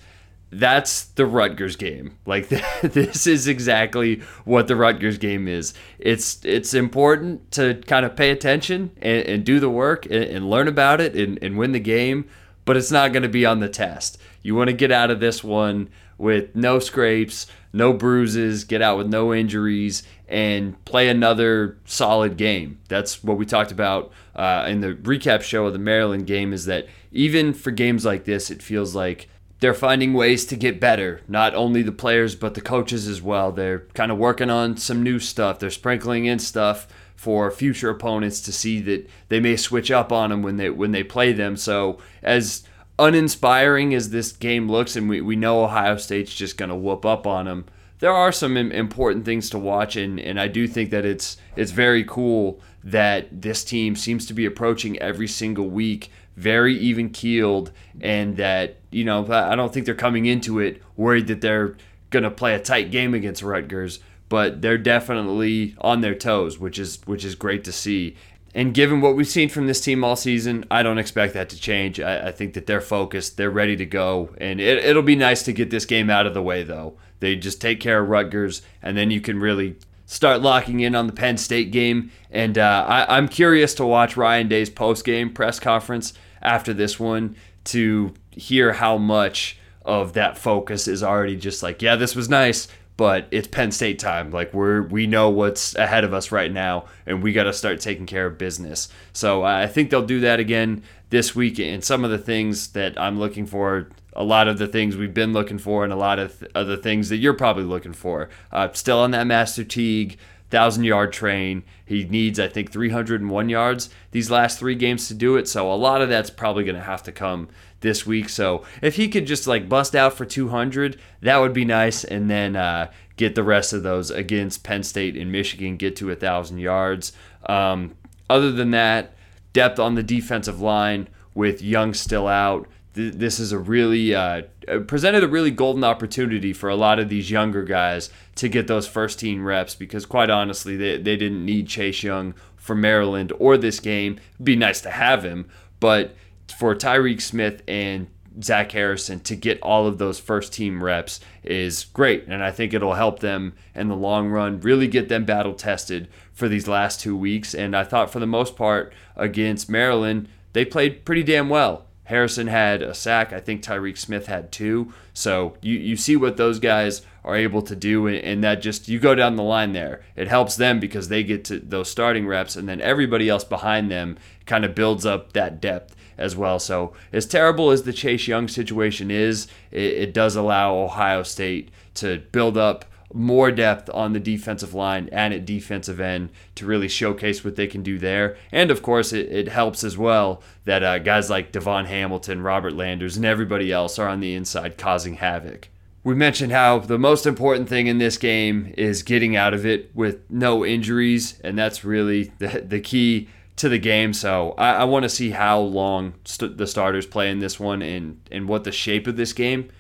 that's 0.51 1.05
the 1.05 1.27
Rutgers 1.27 1.77
game. 1.77 2.19
Like 2.25 2.49
this 2.83 3.27
is 3.27 3.49
exactly 3.49 4.23
what 4.45 4.69
the 4.69 4.77
Rutgers 4.77 5.19
game 5.19 5.49
is. 5.49 5.75
It's 5.99 6.45
it's 6.45 6.75
important 6.75 7.51
to 7.53 7.83
kind 7.87 8.07
of 8.07 8.17
pay 8.17 8.31
attention 8.31 8.93
and, 9.03 9.27
and 9.27 9.45
do 9.45 9.61
the 9.61 9.71
work 9.71 10.07
and, 10.07 10.25
and, 10.25 10.51
learn 10.51 10.69
about 10.69 11.01
it 11.01 11.17
and, 11.17 11.39
and 11.43 11.59
win 11.59 11.73
the 11.73 11.81
game, 11.81 12.29
but 12.65 12.77
it's 12.77 12.91
not 12.91 13.13
going 13.13 13.25
to 13.25 13.29
be 13.29 13.45
on 13.45 13.61
the 13.61 13.69
test. 13.69 14.19
You 14.43 14.55
want 14.55 14.69
to 14.69 14.77
get 14.77 14.93
out 14.93 15.11
of 15.11 15.21
this 15.21 15.43
one 15.43 15.89
with 16.19 16.55
no 16.55 16.79
scrapes, 16.79 17.47
no 17.73 17.93
bruises, 17.93 18.65
get 18.65 18.81
out 18.81 18.97
with 18.97 19.09
no 19.09 19.35
injuries, 19.35 20.03
and 20.29 20.83
play 20.85 21.09
another 21.09 21.77
solid 21.85 22.37
game. 22.37 22.79
That's 22.89 23.23
what 23.23 23.37
we 23.37 23.45
talked 23.45 23.73
about 23.73 24.13
uh, 24.35 24.65
in 24.69 24.81
the 24.81 24.95
recap 24.95 25.43
show 25.43 25.67
of 25.67 25.73
the 25.73 25.79
Maryland 25.79 26.27
game. 26.27 26.53
Is 26.53 26.65
that 26.67 26.87
even 27.13 27.53
for 27.53 27.71
games 27.71 28.05
like 28.05 28.25
this, 28.25 28.51
it 28.51 28.63
feels 28.63 28.95
like 28.95 29.29
they're 29.61 29.75
finding 29.75 30.13
ways 30.13 30.45
to 30.47 30.57
get 30.57 30.81
better. 30.81 31.21
Not 31.29 31.55
only 31.55 31.83
the 31.83 31.93
players, 31.93 32.35
but 32.35 32.55
the 32.55 32.61
coaches 32.61 33.09
as 33.09 33.23
well. 33.23 33.53
They're 33.53 33.81
kind 33.95 34.13
of 34.13 34.19
working 34.19 34.51
on 34.51 34.77
some 34.77 35.03
new 35.03 35.19
stuff. 35.19 35.59
They're 35.59 35.71
sprinkling 35.71 36.27
in 36.27 36.39
stuff 36.39 36.87
for 37.15 37.51
future 37.51 37.89
opponents 37.89 38.41
to 38.43 38.53
see 38.53 38.81
that 38.83 39.09
they 39.29 39.41
may 39.41 39.57
switch 39.57 39.91
up 39.91 40.13
on 40.13 40.31
them 40.31 40.43
when 40.43 40.59
they 40.59 40.69
when 40.69 40.93
they 40.93 41.03
play 41.03 41.33
them. 41.33 41.57
So 41.57 41.99
as 42.23 42.65
uninspiring 42.99 43.95
as 43.95 44.11
this 44.11 44.33
game 44.33 44.71
looks, 44.71 44.97
and 44.97 45.09
we, 45.09 45.21
we 45.21 45.37
know 45.37 45.65
Ohio 45.65 45.97
State's 45.97 46.35
just 46.35 46.59
going 46.59 46.69
to 46.69 46.77
whoop 46.77 47.05
up 47.05 47.27
on 47.27 47.47
them, 47.47 47.65
there 47.99 48.13
are 48.13 48.33
some 48.33 48.57
important 48.57 49.25
things 49.25 49.49
to 49.51 49.59
watch, 49.59 49.97
and, 49.97 50.21
and 50.21 50.39
I 50.39 50.49
do 50.49 50.69
think 50.69 50.91
that 50.91 51.07
it's 51.07 51.39
it's 51.57 51.71
very 51.71 52.05
cool 52.05 52.61
that 52.85 53.43
this 53.43 53.65
team 53.65 53.97
seems 53.97 54.27
to 54.27 54.35
be 54.35 54.45
approaching 54.45 54.99
every 54.99 55.27
single 55.27 55.71
week 55.71 56.11
very 56.37 56.77
even 56.77 57.11
keeled, 57.11 57.73
and 58.01 58.37
that 58.37 58.77
you 58.91 59.05
know 59.05 59.27
I 59.31 59.57
don't 59.57 59.73
think 59.73 59.87
they're 59.87 59.95
coming 59.95 60.27
into 60.27 60.59
it 60.59 60.83
worried 60.97 61.27
that 61.29 61.41
they're 61.41 61.77
gonna 62.11 62.31
play 62.31 62.55
a 62.55 62.61
tight 62.61 62.91
game 62.91 63.15
against 63.15 63.43
Rutgers, 63.43 64.01
but 64.29 64.63
they're 64.63 64.79
definitely 64.79 65.75
on 65.79 66.01
their 66.01 66.15
toes, 66.15 66.59
which 66.59 66.79
is 66.79 67.01
which 67.07 67.25
is 67.25 67.35
great 67.35 67.65
to 67.65 67.73
see. 67.73 68.17
And 68.55 68.73
given 68.73 69.03
what 69.03 69.17
we've 69.17 69.29
seen 69.29 69.51
from 69.51 69.67
this 69.67 69.83
team 69.83 70.03
all 70.03 70.17
season, 70.17 70.65
I 70.71 70.83
don't 70.83 70.97
expect 70.97 71.35
that 71.35 71.51
to 71.51 71.61
change. 71.61 72.01
I, 72.01 72.29
I 72.29 72.33
think 72.33 72.55
that 72.55 72.67
they're 72.67 72.81
focused, 72.81 73.37
they're 73.37 73.51
ready 73.51 73.77
to 73.77 73.85
go, 73.85 74.31
and 74.39 74.61
it, 74.61 74.85
it'll 74.85 75.03
be 75.03 75.17
nice 75.17 75.43
to 75.43 75.53
get 75.53 75.71
this 75.71 75.85
game 75.85 76.09
out 76.09 76.27
of 76.27 76.35
the 76.35 76.43
way 76.43 76.63
though. 76.63 76.97
They 77.21 77.37
just 77.37 77.61
take 77.61 77.81
care 77.81 78.03
of 78.03 78.09
Rutgers, 78.09 78.63
and 78.83 78.97
then 78.97 79.11
you 79.11 79.21
can 79.21 79.41
really 79.41 79.77
start 80.07 80.41
locking 80.41 80.81
in 80.81 80.95
on 80.95 81.07
the 81.07 81.13
Penn 81.13 81.37
State 81.37 81.71
game. 81.71 82.11
And 82.31 82.57
uh, 82.57 82.85
I, 82.89 83.19
am 83.19 83.29
curious 83.29 83.75
to 83.75 83.87
watch 83.87 84.17
Ryan 84.17 84.49
Day's 84.49 84.71
post 84.71 85.05
game 85.05 85.33
press 85.33 85.61
conference 85.61 86.15
after 86.47 86.73
this 86.73 86.99
one 86.99 87.37
to 87.65 88.15
hear 88.31 88.73
how 88.73 88.97
much 88.97 89.59
of 89.85 90.15
that 90.15 90.39
focus 90.39 90.89
is 90.89 91.03
already 91.03 91.37
just 91.37 91.63
like, 91.63 91.83
yeah, 91.83 91.97
this 91.97 92.17
was 92.17 92.29
nice, 92.29 92.69
but 92.97 93.27
it's 93.31 93.49
Penn 93.49 93.71
State 93.71 93.99
time. 93.99 94.31
Like 94.31 94.55
we're 94.55 94.83
we 94.83 95.07
know 95.07 95.29
what's 95.29 95.75
ahead 95.75 96.05
of 96.05 96.15
us 96.15 96.33
right 96.33 96.51
now, 96.51 96.87
and 97.05 97.23
we 97.23 97.33
got 97.33 97.45
to 97.45 97.53
start 97.53 97.81
taking 97.81 98.07
care 98.07 98.27
of 98.27 98.39
business. 98.39 98.89
So 99.13 99.43
I 99.43 99.67
think 99.67 99.91
they'll 99.91 100.07
do 100.07 100.21
that 100.21 100.41
again 100.41 100.83
this 101.11 101.35
week. 101.35 101.59
And 101.59 101.85
some 101.85 102.05
of 102.05 102.11
the 102.11 102.19
things 102.19 102.69
that 102.69 102.99
I'm 102.99 103.19
looking 103.19 103.47
for, 103.47 103.89
a 104.15 104.25
lot 104.25 104.49
of 104.49 104.59
the 104.59 104.67
things 104.67 104.97
we've 104.97 105.13
been 105.13 105.33
looking 105.33 105.59
for, 105.59 105.85
and 105.85 105.93
a 105.93 105.97
lot 105.97 106.19
of 106.19 106.39
th- 106.39 106.51
other 106.55 106.77
things 106.77 107.11
that 107.11 107.19
you're 107.19 107.35
probably 107.35 107.65
looking 107.65 107.93
for. 107.93 108.31
Uh, 108.51 108.73
still 108.73 108.99
on 108.99 109.11
that 109.11 109.27
Master 109.27 109.65
Teague 109.65 110.19
thousand 110.57 110.85
yard 110.85 111.13
train. 111.13 111.63
He 111.85 112.05
needs, 112.05 112.41
I 112.41 112.49
think, 112.49 112.73
301 112.73 113.49
yards 113.51 113.91
these 114.13 114.31
last 114.31 114.59
three 114.59 114.75
games 114.75 115.07
to 115.09 115.15
do 115.15 115.37
it. 115.37 115.47
So 115.47 115.71
a 115.71 115.75
lot 115.75 116.01
of 116.01 116.09
that's 116.09 116.31
probably 116.31 116.65
going 116.65 116.77
to 116.77 116.83
have 116.83 117.03
to 117.03 117.13
come 117.13 117.49
this 117.81 118.07
week. 118.07 118.31
So 118.31 118.65
if 118.81 118.97
he 118.97 119.09
could 119.09 119.27
just 119.27 119.47
like 119.47 119.69
bust 119.69 119.95
out 119.95 120.15
for 120.15 120.25
200, 120.25 120.99
that 121.21 121.37
would 121.37 121.53
be 121.53 121.67
nice. 121.67 122.05
And 122.05 122.31
then 122.31 122.57
uh, 122.57 122.91
get 123.19 123.35
the 123.35 123.43
rest 123.43 123.75
of 123.75 123.83
those 123.83 124.11
against 124.11 124.65
Penn 124.65 124.83
State 124.83 125.15
and 125.15 125.31
Michigan, 125.31 125.77
get 125.77 125.95
to 125.97 126.11
a 126.11 126.17
thousand 126.17 126.57
yards. 126.59 127.13
Um, 127.45 127.95
other 128.31 128.51
than 128.51 128.71
that, 128.71 129.15
depth 129.53 129.79
on 129.79 129.95
the 129.95 130.03
defensive 130.03 130.63
line 130.63 131.09
with 131.35 131.61
Young 131.61 131.93
still 131.93 132.29
out 132.29 132.67
this 132.97 133.39
is 133.39 133.53
a 133.53 133.59
really 133.59 134.15
uh, 134.15 134.43
presented 134.87 135.23
a 135.23 135.29
really 135.29 135.51
golden 135.51 135.85
opportunity 135.85 136.55
for 136.55 136.71
a 136.71 136.77
lot 136.77 136.99
of 136.99 137.11
these 137.11 137.31
younger 137.31 137.63
guys 137.63 138.09
to 138.37 138.49
get 138.49 138.67
those 138.67 138.89
first 138.89 139.21
team 139.21 139.45
reps 139.45 139.75
because 139.75 140.07
quite 140.07 140.31
honestly 140.31 140.77
they, 140.77 140.97
they 140.97 141.17
didn't 141.17 141.45
need 141.45 141.69
Chase 141.69 142.03
Young 142.03 142.35
for 142.57 142.75
Maryland 142.75 143.33
or 143.39 143.59
this 143.59 143.81
game. 143.81 144.19
It'd 144.35 144.45
be 144.45 144.57
nice 144.57 144.81
to 144.81 144.91
have 144.91 145.25
him, 145.25 145.49
but 145.79 146.17
for 146.59 146.75
Tyreke 146.75 147.21
Smith 147.21 147.63
and 147.69 148.07
Zach 148.43 148.73
Harrison 148.73 149.21
to 149.21 149.37
get 149.37 149.61
all 149.63 149.87
of 149.87 149.99
those 149.99 150.19
first 150.19 150.53
team 150.53 150.83
reps 150.83 151.21
is 151.43 151.85
great. 151.85 152.25
And 152.29 152.43
I 152.43 152.51
think 152.51 152.73
it'll 152.73 152.95
help 152.95 153.21
them 153.21 153.55
in 153.75 153.89
the 153.89 153.97
long 153.97 154.29
run, 154.29 154.61
really 154.61 154.89
get 154.89 155.09
them 155.09 155.25
battle 155.25 155.55
tested 155.55 156.09
for 156.33 156.49
these 156.49 156.69
last 156.69 157.01
two 157.01 157.17
weeks. 157.17 157.55
And 157.55 157.77
I 157.77 157.85
thought 157.85 158.11
for 158.11 158.21
the 158.21 158.27
most 158.27 158.57
part 158.57 158.93
against 159.17 159.71
Maryland, 159.71 160.29
they 160.53 160.65
played 160.65 161.05
pretty 161.05 161.23
damn 161.23 161.49
well. 161.49 161.86
Harrison 162.07 162.47
had 162.47 162.83
a 162.83 162.95
sack. 162.95 163.33
I 163.33 163.41
think 163.41 163.63
Tyreke 163.63 163.99
Smith 163.99 164.27
had 164.27 164.53
two. 164.53 164.93
So 165.13 165.57
you, 165.61 165.75
you 165.75 165.97
see 165.97 166.17
what 166.17 166.37
those 166.37 166.59
guys 166.59 167.03
are 167.25 167.37
able 167.37 167.63
to 167.63 167.75
do, 167.75 168.07
and 168.07 168.43
that 168.45 168.63
just 168.63 168.89
you 168.89 169.01
go 169.01 169.15
down 169.15 169.35
the 169.35 169.43
line 169.43 169.73
there. 169.73 170.03
It 170.15 170.29
helps 170.29 170.57
them 170.57 170.79
because 170.79 171.09
they 171.09 171.25
get 171.25 171.45
to 171.47 171.59
those 171.59 171.91
starting 171.91 172.27
reps, 172.27 172.55
and 172.55 172.69
then 172.69 172.81
everybody 172.81 173.29
else 173.29 173.43
behind 173.43 173.91
them 173.91 174.19
kind 174.47 174.65
of 174.65 174.75
builds 174.75 175.05
up 175.05 175.33
that 175.33 175.61
depth 175.61 175.97
as 176.17 176.37
well. 176.37 176.61
So, 176.61 176.93
as 177.13 177.27
terrible 177.27 177.71
as 177.73 177.83
the 177.83 177.93
Chase 177.93 178.29
Young 178.29 178.47
situation 178.47 179.11
is, 179.11 179.49
it, 179.73 179.93
it 179.93 180.15
does 180.15 180.37
allow 180.37 180.77
Ohio 180.77 181.25
State 181.25 181.71
to 181.95 182.23
build 182.31 182.57
up 182.57 182.85
more 183.17 183.51
depth 183.51 183.89
on 183.93 184.13
the 184.13 184.21
defensive 184.21 184.75
line 184.75 185.09
and 185.11 185.33
at 185.33 185.47
defensive 185.47 186.01
end 186.01 186.31
to 186.55 186.67
really 186.67 186.89
showcase 186.89 187.45
what 187.45 187.57
they 187.57 187.67
can 187.67 187.83
do 187.83 187.99
there. 187.99 188.37
And 188.53 188.71
of 188.71 188.83
course, 188.83 189.13
it, 189.13 189.27
it 189.33 189.49
helps 189.49 189.83
as 189.83 189.97
well 189.97 190.43
that 190.65 190.83
uh, 190.83 190.99
guys 190.99 191.31
like 191.31 191.53
DaVon 191.53 191.87
Hamilton, 191.87 192.43
Robert 192.43 192.75
Landers, 192.75 193.17
and 193.17 193.25
everybody 193.25 193.73
else 193.73 193.99
are 193.99 194.09
on 194.09 194.21
the 194.21 194.35
inside 194.35 194.79
causing 194.79 195.15
havoc. 195.15 195.69
We 196.05 196.15
mentioned 196.15 196.53
how 196.53 196.79
the 196.79 196.99
most 196.99 197.27
important 197.27 197.69
thing 197.69 197.89
in 197.89 197.99
this 197.99 198.17
game 198.17 198.73
is 198.77 199.03
getting 199.03 199.35
out 199.35 199.55
of 199.55 199.67
it 199.67 199.91
with 199.93 200.21
no 200.31 200.65
injuries, 200.65 201.41
and 201.43 201.59
that's 201.59 201.85
really 201.85 202.33
the, 202.39 202.63
the 202.65 202.81
key 202.81 203.29
to 203.57 203.69
the 203.69 203.79
game. 203.79 204.13
So 204.13 204.55
I, 204.57 204.75
I 204.75 204.85
want 204.85 205.03
to 205.03 205.09
see 205.09 205.31
how 205.31 205.59
long 205.59 206.15
st- 206.25 206.59
the 206.59 206.67
starters 206.67 207.07
play 207.07 207.31
in 207.31 207.41
this 207.41 207.59
one 207.59 207.83
and, 207.83 208.21
and 208.31 208.49
what 208.49 208.65
the 208.65 208.73
shape 208.73 209.07
of 209.07 209.17
this 209.17 209.33
game 209.33 209.71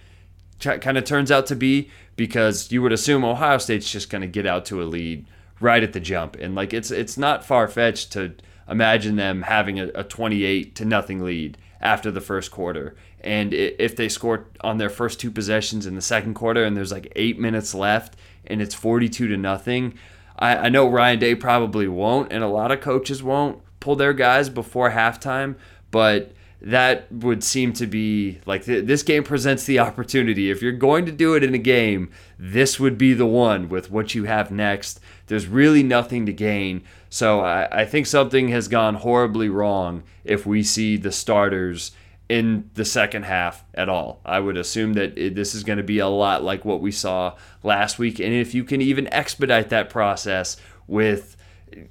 kind 0.59 0.97
of 0.97 1.05
turns 1.05 1.31
out 1.31 1.47
to 1.47 1.55
be 1.55 1.91
because 2.17 2.73
you 2.73 2.83
would 2.83 2.93
assume 2.93 3.25
Ohio 3.25 3.59
State's 3.59 3.91
just 3.91 4.11
going 4.11 4.23
to 4.23 4.29
get 4.29 4.47
out 4.47 4.65
to 4.67 4.83
a 4.83 4.85
lead 4.85 5.27
right 5.61 5.83
at 5.83 5.93
the 5.93 6.01
jump, 6.01 6.37
and 6.37 6.55
like 6.55 6.73
it's 6.75 6.91
it's 6.91 7.17
not 7.17 7.45
far 7.45 7.69
fetched 7.69 8.13
to 8.13 8.35
imagine 8.69 9.17
them 9.17 9.43
having 9.43 9.79
a, 9.79 9.89
a 9.95 10.05
28 10.05 10.75
to 10.75 10.85
nothing 10.85 11.23
lead 11.23 11.57
after 11.81 12.11
the 12.11 12.21
first 12.21 12.51
quarter. 12.51 12.97
And 13.21 13.53
if 13.55 13.97
they 13.97 14.09
score 14.09 14.47
on 14.61 14.79
their 14.79 14.91
first 14.91 15.21
two 15.21 15.31
possessions 15.31 15.87
in 15.87 15.95
the 15.95 16.01
second 16.01 16.35
quarter, 16.35 16.65
and 16.65 16.77
there's 16.77 16.93
like 16.93 17.13
eight 17.17 17.39
minutes 17.39 17.75
left, 17.75 18.17
and 18.47 18.63
it's 18.63 18.75
42 18.75 19.29
to 19.29 19.37
nothing, 19.37 19.95
I, 20.39 20.57
I 20.57 20.69
know 20.69 20.89
Ryan 20.89 21.19
Day 21.19 21.35
probably 21.35 21.89
won't, 21.89 22.33
and 22.33 22.45
a 22.45 22.49
lot 22.49 22.71
of 22.71 22.81
coaches 22.81 23.23
won't 23.23 23.61
pull 23.81 23.97
their 23.97 24.13
guys 24.13 24.49
before 24.49 24.91
halftime, 24.91 25.57
but 25.91 26.33
that 26.61 27.11
would 27.13 27.45
seem 27.45 27.73
to 27.75 27.87
be 27.87 28.41
like 28.47 28.65
th- 28.65 28.87
this 28.87 29.03
game 29.03 29.23
presents 29.23 29.65
the 29.65 29.79
opportunity. 29.79 30.51
If 30.51 30.63
you're 30.63 30.73
going 30.73 31.07
to 31.07 31.13
do 31.13 31.35
it 31.35 31.45
in 31.45 31.55
a 31.55 31.59
game, 31.59 32.11
this 32.39 32.81
would 32.81 32.97
be 32.97 33.13
the 33.13 33.27
one 33.27 33.69
with 33.69 33.91
what 33.91 34.15
you 34.15 34.25
have 34.25 34.51
next. 34.51 35.01
There's 35.27 35.47
really 35.47 35.83
nothing 35.83 36.27
to 36.27 36.33
gain. 36.33 36.83
So 37.11 37.41
I, 37.41 37.83
I 37.83 37.85
think 37.85 38.07
something 38.07 38.49
has 38.49 38.69
gone 38.69 38.95
horribly 38.95 39.49
wrong 39.49 40.03
if 40.25 40.47
we 40.47 40.63
see 40.63 40.97
the 40.97 41.13
starters 41.13 41.93
in 42.29 42.71
the 42.75 42.85
second 42.85 43.25
half 43.25 43.65
at 43.75 43.89
all. 43.89 44.21
I 44.25 44.41
would 44.41 44.57
assume 44.57 44.95
that 44.95 45.17
it, 45.17 45.35
this 45.35 45.55
is 45.55 45.63
going 45.63 45.77
to 45.79 45.85
be 45.85 45.99
a 45.99 46.09
lot 46.09 46.43
like 46.43 46.65
what 46.65 46.81
we 46.81 46.91
saw 46.91 47.37
last 47.63 47.99
week. 47.99 48.19
And 48.19 48.33
if 48.33 48.55
you 48.55 48.65
can 48.65 48.81
even 48.81 49.13
expedite 49.13 49.69
that 49.69 49.91
process 49.91 50.57
with 50.89 51.36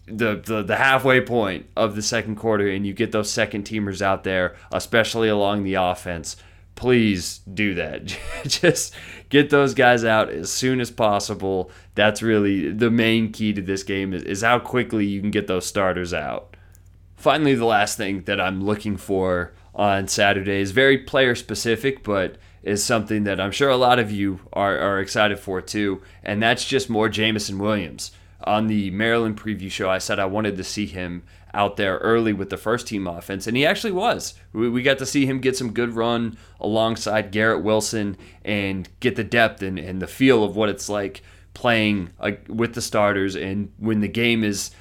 the, 0.06 0.42
the 0.44 0.64
the 0.64 0.76
halfway 0.76 1.22
point 1.22 1.68
of 1.76 1.96
the 1.96 2.02
second 2.02 2.36
quarter 2.36 2.68
and 2.68 2.86
you 2.86 2.94
get 2.94 3.12
those 3.12 3.30
second 3.30 3.66
teamers 3.66 4.02
out 4.02 4.24
there, 4.24 4.56
especially 4.72 5.30
along 5.30 5.64
the 5.64 5.76
offense, 5.76 6.36
please 6.76 7.40
do 7.52 7.74
that. 7.76 8.18
Just 8.48 8.94
get 9.30 9.50
those 9.50 9.74
guys 9.74 10.04
out 10.04 10.30
as 10.30 10.52
soon 10.52 10.80
as 10.80 10.92
possible. 10.92 11.72
That's 11.96 12.22
really 12.22 12.72
the 12.72 12.92
main 12.92 13.32
key 13.32 13.54
to 13.54 13.62
this 13.62 13.84
game 13.84 14.14
is, 14.14 14.24
is 14.24 14.42
how 14.42 14.60
quickly 14.60 15.06
you 15.06 15.22
can 15.22 15.32
get 15.32 15.48
those 15.48 15.66
starters 15.66 16.14
out. 16.14 16.56
Finally, 17.16 17.56
the 17.56 17.66
last 17.66 17.98
thing 17.98 18.24
that 18.24 18.42
I'm 18.42 18.64
looking 18.64 18.98
for 18.98 19.54
on 19.74 20.08
Saturday 20.08 20.62
is 20.62 20.72
very 20.72 20.98
player 20.98 21.36
specific, 21.36 22.04
but 22.04 22.38
is 22.64 22.84
something 22.84 23.24
that 23.26 23.40
I'm 23.40 23.52
sure 23.52 23.70
a 23.70 23.78
lot 23.78 24.00
of 24.00 24.12
you 24.12 24.40
are, 24.52 24.78
are 24.78 25.00
excited 25.00 25.40
for 25.40 25.62
too, 25.62 26.02
and 26.24 26.42
that's 26.42 26.66
just 26.66 26.90
more 26.90 27.10
Jameson 27.10 27.60
Williams 27.60 28.12
on 28.44 28.68
the 28.68 28.92
Maryland 28.92 29.40
preview 29.40 29.72
show, 29.72 29.90
I 29.90 29.98
said 29.98 30.20
I 30.20 30.26
wanted 30.26 30.58
to 30.58 30.64
see 30.64 30.86
him 30.86 31.24
out 31.54 31.78
there 31.78 31.98
early 32.00 32.34
with 32.34 32.50
the 32.50 32.58
first 32.58 32.88
team 32.88 33.08
offense, 33.08 33.48
and 33.48 33.56
he 33.56 33.66
actually 33.66 33.94
was. 33.94 34.36
We, 34.52 34.70
we 34.70 34.84
got 34.84 34.98
to 35.00 35.06
see 35.06 35.26
him 35.26 35.40
get 35.40 35.56
some 35.56 35.72
good 35.72 35.96
run 35.96 36.38
alongside 36.60 37.32
Garrett 37.32 37.64
Wilson 37.64 38.18
and 38.44 38.90
get 39.00 39.16
the 39.16 39.24
depth 39.24 39.62
and, 39.62 39.80
and 39.80 40.02
the 40.02 40.08
feel 40.08 40.44
of 40.44 40.56
what 40.56 40.70
it's 40.70 40.90
like 40.90 41.24
playing 41.54 42.10
with 42.48 42.74
the 42.74 42.82
starters 42.82 43.36
and 43.36 43.72
when 43.78 44.02
the 44.02 44.10
game 44.10 44.44
is 44.44 44.72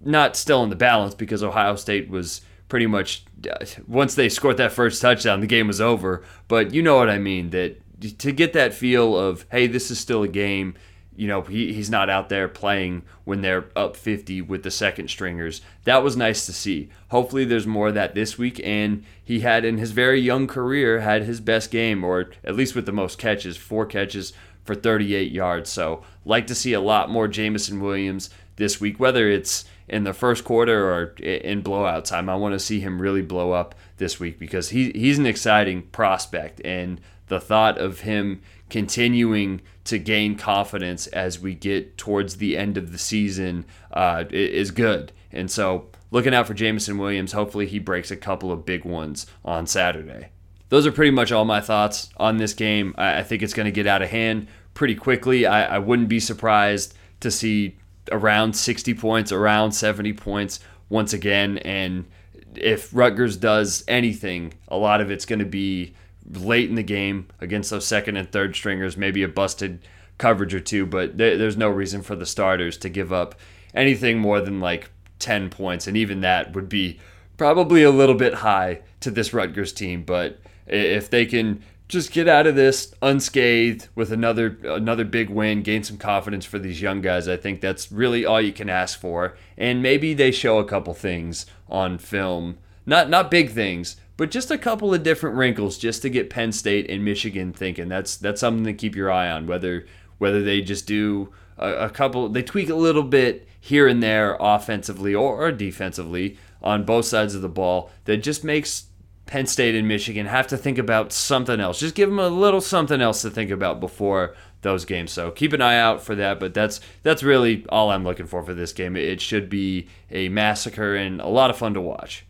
not 0.00 0.36
still 0.36 0.64
in 0.64 0.70
the 0.70 0.76
balance 0.76 1.14
because 1.14 1.42
Ohio 1.42 1.76
State 1.76 2.10
was 2.10 2.40
pretty 2.68 2.86
much 2.86 3.24
uh, 3.48 3.64
once 3.86 4.16
they 4.16 4.28
scored 4.28 4.56
that 4.56 4.72
first 4.72 5.00
touchdown, 5.00 5.40
the 5.40 5.46
game 5.46 5.68
was 5.68 5.80
over. 5.80 6.24
But 6.48 6.74
you 6.74 6.82
know 6.82 6.96
what 6.96 7.08
I 7.08 7.18
mean 7.18 7.50
that 7.50 7.80
to 8.18 8.32
get 8.32 8.52
that 8.52 8.74
feel 8.74 9.16
of 9.16 9.46
hey, 9.50 9.66
this 9.66 9.90
is 9.90 9.98
still 9.98 10.22
a 10.22 10.28
game 10.28 10.74
you 11.16 11.26
know, 11.26 11.42
he, 11.42 11.72
he's 11.72 11.90
not 11.90 12.10
out 12.10 12.28
there 12.28 12.48
playing 12.48 13.02
when 13.24 13.40
they're 13.40 13.66
up 13.74 13.96
50 13.96 14.42
with 14.42 14.62
the 14.62 14.70
second 14.70 15.08
stringers. 15.08 15.60
That 15.84 16.02
was 16.02 16.16
nice 16.16 16.46
to 16.46 16.52
see. 16.52 16.90
Hopefully, 17.08 17.44
there's 17.44 17.66
more 17.66 17.88
of 17.88 17.94
that 17.94 18.14
this 18.14 18.38
week. 18.38 18.60
And 18.62 19.04
he 19.22 19.40
had, 19.40 19.64
in 19.64 19.78
his 19.78 19.92
very 19.92 20.20
young 20.20 20.46
career, 20.46 21.00
had 21.00 21.22
his 21.22 21.40
best 21.40 21.70
game, 21.70 22.04
or 22.04 22.30
at 22.44 22.56
least 22.56 22.74
with 22.74 22.86
the 22.86 22.92
most 22.92 23.18
catches, 23.18 23.56
four 23.56 23.86
catches 23.86 24.32
for 24.64 24.74
38 24.74 25.32
yards. 25.32 25.70
So, 25.70 26.02
like 26.24 26.46
to 26.48 26.54
see 26.54 26.72
a 26.72 26.80
lot 26.80 27.10
more 27.10 27.28
Jameson 27.28 27.80
Williams 27.80 28.30
this 28.56 28.80
week, 28.80 29.00
whether 29.00 29.28
it's 29.28 29.64
in 29.88 30.04
the 30.04 30.12
first 30.12 30.44
quarter 30.44 30.92
or 30.92 31.04
in 31.22 31.62
blowout 31.62 32.04
time. 32.04 32.28
I 32.28 32.36
want 32.36 32.54
to 32.54 32.58
see 32.58 32.80
him 32.80 33.00
really 33.00 33.22
blow 33.22 33.52
up 33.52 33.74
this 33.98 34.18
week 34.18 34.38
because 34.38 34.70
he, 34.70 34.90
he's 34.92 35.18
an 35.18 35.26
exciting 35.26 35.82
prospect. 35.82 36.60
And 36.64 37.00
the 37.28 37.40
thought 37.40 37.78
of 37.78 38.00
him 38.00 38.42
continuing 38.68 39.60
to 39.84 39.98
gain 39.98 40.36
confidence 40.36 41.06
as 41.08 41.38
we 41.40 41.54
get 41.54 41.96
towards 41.96 42.36
the 42.36 42.56
end 42.56 42.76
of 42.76 42.92
the 42.92 42.98
season 42.98 43.64
uh, 43.92 44.24
is 44.30 44.70
good. 44.70 45.12
And 45.32 45.50
so, 45.50 45.90
looking 46.10 46.34
out 46.34 46.46
for 46.46 46.54
Jameson 46.54 46.98
Williams, 46.98 47.32
hopefully 47.32 47.66
he 47.66 47.78
breaks 47.78 48.10
a 48.10 48.16
couple 48.16 48.50
of 48.50 48.64
big 48.64 48.84
ones 48.84 49.26
on 49.44 49.66
Saturday. 49.66 50.28
Those 50.68 50.86
are 50.86 50.92
pretty 50.92 51.12
much 51.12 51.30
all 51.30 51.44
my 51.44 51.60
thoughts 51.60 52.10
on 52.16 52.38
this 52.38 52.54
game. 52.54 52.94
I, 52.98 53.22
think 53.22 53.42
it's 53.42 53.54
going 53.54 53.66
to 53.66 53.72
get 53.72 53.86
out 53.86 54.02
of 54.02 54.10
hand 54.10 54.48
pretty 54.74 54.96
quickly. 54.96 55.46
I, 55.46 55.76
I 55.76 55.78
wouldn't 55.78 56.08
be 56.08 56.18
surprised 56.18 56.94
to 57.20 57.30
see 57.30 57.76
around 58.12 58.54
60 58.54 58.94
points, 58.94 59.32
around 59.32 59.72
70 59.72 60.12
points 60.14 60.60
once 60.88 61.12
again. 61.12 61.58
And 61.58 62.06
if 62.54 62.94
Rutgers 62.94 63.36
does 63.36 63.84
anything, 63.88 64.54
a 64.68 64.76
lot 64.76 65.00
of 65.00 65.10
it's 65.10 65.26
going 65.26 65.38
to 65.40 65.44
be 65.44 65.94
late 66.32 66.68
in 66.68 66.74
the 66.74 66.82
game 66.82 67.28
against 67.40 67.70
those 67.70 67.86
second 67.86 68.16
and 68.16 68.30
third 68.30 68.56
stringers, 68.56 68.96
maybe 68.96 69.22
a 69.22 69.28
busted 69.28 69.80
coverage 70.18 70.54
or 70.54 70.60
two, 70.60 70.86
but 70.86 71.18
there's 71.18 71.56
no 71.56 71.68
reason 71.68 72.02
for 72.02 72.16
the 72.16 72.26
starters 72.26 72.76
to 72.78 72.88
give 72.88 73.12
up 73.12 73.34
anything 73.74 74.18
more 74.18 74.40
than 74.40 74.60
like 74.60 74.90
10 75.18 75.50
points. 75.50 75.86
And 75.86 75.96
even 75.96 76.20
that 76.22 76.54
would 76.54 76.68
be 76.68 76.98
probably 77.36 77.82
a 77.82 77.90
little 77.90 78.14
bit 78.14 78.34
high 78.34 78.80
to 79.00 79.10
this 79.10 79.34
Rutgers 79.34 79.72
team. 79.72 80.02
But 80.02 80.40
if 80.66 81.10
they 81.10 81.26
can 81.26 81.62
just 81.88 82.10
get 82.10 82.28
out 82.28 82.46
of 82.46 82.56
this 82.56 82.94
unscathed 83.00 83.88
with 83.94 84.10
another 84.10 84.58
another 84.64 85.04
big 85.04 85.30
win, 85.30 85.62
gain 85.62 85.84
some 85.84 85.98
confidence 85.98 86.44
for 86.44 86.58
these 86.58 86.82
young 86.82 87.00
guys. 87.00 87.28
I 87.28 87.36
think 87.36 87.60
that's 87.60 87.92
really 87.92 88.24
all 88.24 88.40
you 88.40 88.52
can 88.52 88.68
ask 88.68 88.98
for. 88.98 89.36
And 89.56 89.82
maybe 89.82 90.12
they 90.12 90.32
show 90.32 90.58
a 90.58 90.64
couple 90.64 90.94
things 90.94 91.46
on 91.68 91.98
film. 91.98 92.58
Not 92.86 93.08
not 93.08 93.30
big 93.30 93.50
things, 93.50 93.96
but 94.16 94.30
just 94.30 94.50
a 94.50 94.58
couple 94.58 94.92
of 94.92 95.02
different 95.02 95.36
wrinkles 95.36 95.78
just 95.78 96.02
to 96.02 96.10
get 96.10 96.30
Penn 96.30 96.52
State 96.52 96.90
and 96.90 97.04
Michigan 97.04 97.52
thinking. 97.52 97.88
That's 97.88 98.16
that's 98.16 98.40
something 98.40 98.64
to 98.64 98.72
keep 98.72 98.96
your 98.96 99.10
eye 99.10 99.30
on. 99.30 99.46
Whether 99.46 99.86
whether 100.18 100.42
they 100.42 100.62
just 100.62 100.86
do 100.86 101.32
a, 101.58 101.72
a 101.86 101.90
couple, 101.90 102.28
they 102.28 102.42
tweak 102.42 102.68
a 102.68 102.74
little 102.74 103.02
bit 103.02 103.46
here 103.60 103.86
and 103.86 104.02
there 104.02 104.36
offensively 104.40 105.14
or, 105.14 105.36
or 105.36 105.52
defensively 105.52 106.38
on 106.62 106.84
both 106.84 107.04
sides 107.04 107.34
of 107.34 107.42
the 107.42 107.48
ball 107.48 107.90
that 108.04 108.18
just 108.18 108.44
makes 108.44 108.86
Penn 109.26 109.46
State 109.46 109.74
and 109.74 109.88
Michigan 109.88 110.26
have 110.26 110.46
to 110.48 110.56
think 110.56 110.78
about 110.78 111.12
something 111.12 111.60
else. 111.60 111.80
Just 111.80 111.94
give 111.94 112.08
them 112.08 112.18
a 112.18 112.28
little 112.28 112.60
something 112.60 113.00
else 113.00 113.22
to 113.22 113.30
think 113.30 113.50
about 113.50 113.80
before 113.80 114.34
those 114.62 114.84
games. 114.84 115.12
So 115.12 115.30
keep 115.30 115.52
an 115.52 115.60
eye 115.60 115.78
out 115.78 116.02
for 116.02 116.14
that. 116.14 116.40
But 116.40 116.54
that's 116.54 116.80
that's 117.02 117.22
really 117.22 117.64
all 117.68 117.90
I'm 117.90 118.04
looking 118.04 118.26
for 118.26 118.42
for 118.42 118.54
this 118.54 118.72
game. 118.72 118.96
It 118.96 119.20
should 119.20 119.48
be 119.48 119.88
a 120.10 120.28
massacre 120.28 120.94
and 120.94 121.20
a 121.20 121.28
lot 121.28 121.50
of 121.50 121.56
fun 121.56 121.74
to 121.74 121.80
watch 121.80 122.26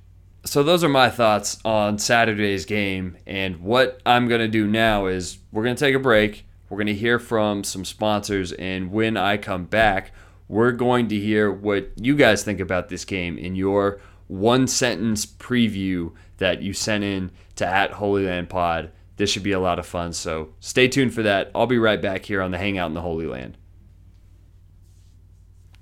so 0.46 0.62
those 0.62 0.84
are 0.84 0.88
my 0.88 1.10
thoughts 1.10 1.58
on 1.64 1.98
Saturday's 1.98 2.64
game. 2.64 3.16
And 3.26 3.60
what 3.60 4.00
I'm 4.06 4.28
to 4.40 4.48
do 4.48 4.66
now 4.66 5.06
is 5.06 5.38
we're 5.50 5.64
to 5.76 5.84
take 5.84 5.94
a 5.94 6.00
break. 6.00 6.46
We're 6.68 6.78
to 6.86 6.94
hear 6.94 7.18
from 7.18 7.64
some 7.64 7.84
sponsors. 7.84 8.52
And 8.52 8.92
when 8.92 9.16
I 9.16 9.36
come 9.36 9.64
back, 9.64 10.12
we're 10.48 10.72
going 10.72 11.08
to 11.08 11.18
hear 11.18 11.50
what 11.50 11.90
you 11.96 12.14
guys 12.14 12.44
think 12.44 12.60
about 12.60 12.88
this 12.88 13.04
game 13.04 13.36
in 13.36 13.56
your 13.56 14.00
one 14.28 14.66
sentence 14.68 15.26
preview 15.26 16.12
that 16.38 16.62
you 16.62 16.72
sent 16.72 17.04
in 17.04 17.30
to 17.56 17.66
at 17.66 17.92
Holy 17.92 18.26
Land 18.26 18.48
Pod. 18.48 18.90
This 19.16 19.30
should 19.30 19.42
be 19.42 19.52
a 19.52 19.60
lot 19.60 19.78
of 19.78 19.86
fun. 19.86 20.12
So 20.12 20.50
stay 20.60 20.88
tuned 20.88 21.14
for 21.14 21.22
that. 21.22 21.50
I'll 21.54 21.66
be 21.66 21.78
right 21.78 22.00
back 22.00 22.26
here 22.26 22.42
on 22.42 22.50
the 22.50 22.58
Hangout 22.58 22.88
in 22.88 22.94
the 22.94 23.02
Holy 23.02 23.26
Land. 23.26 23.56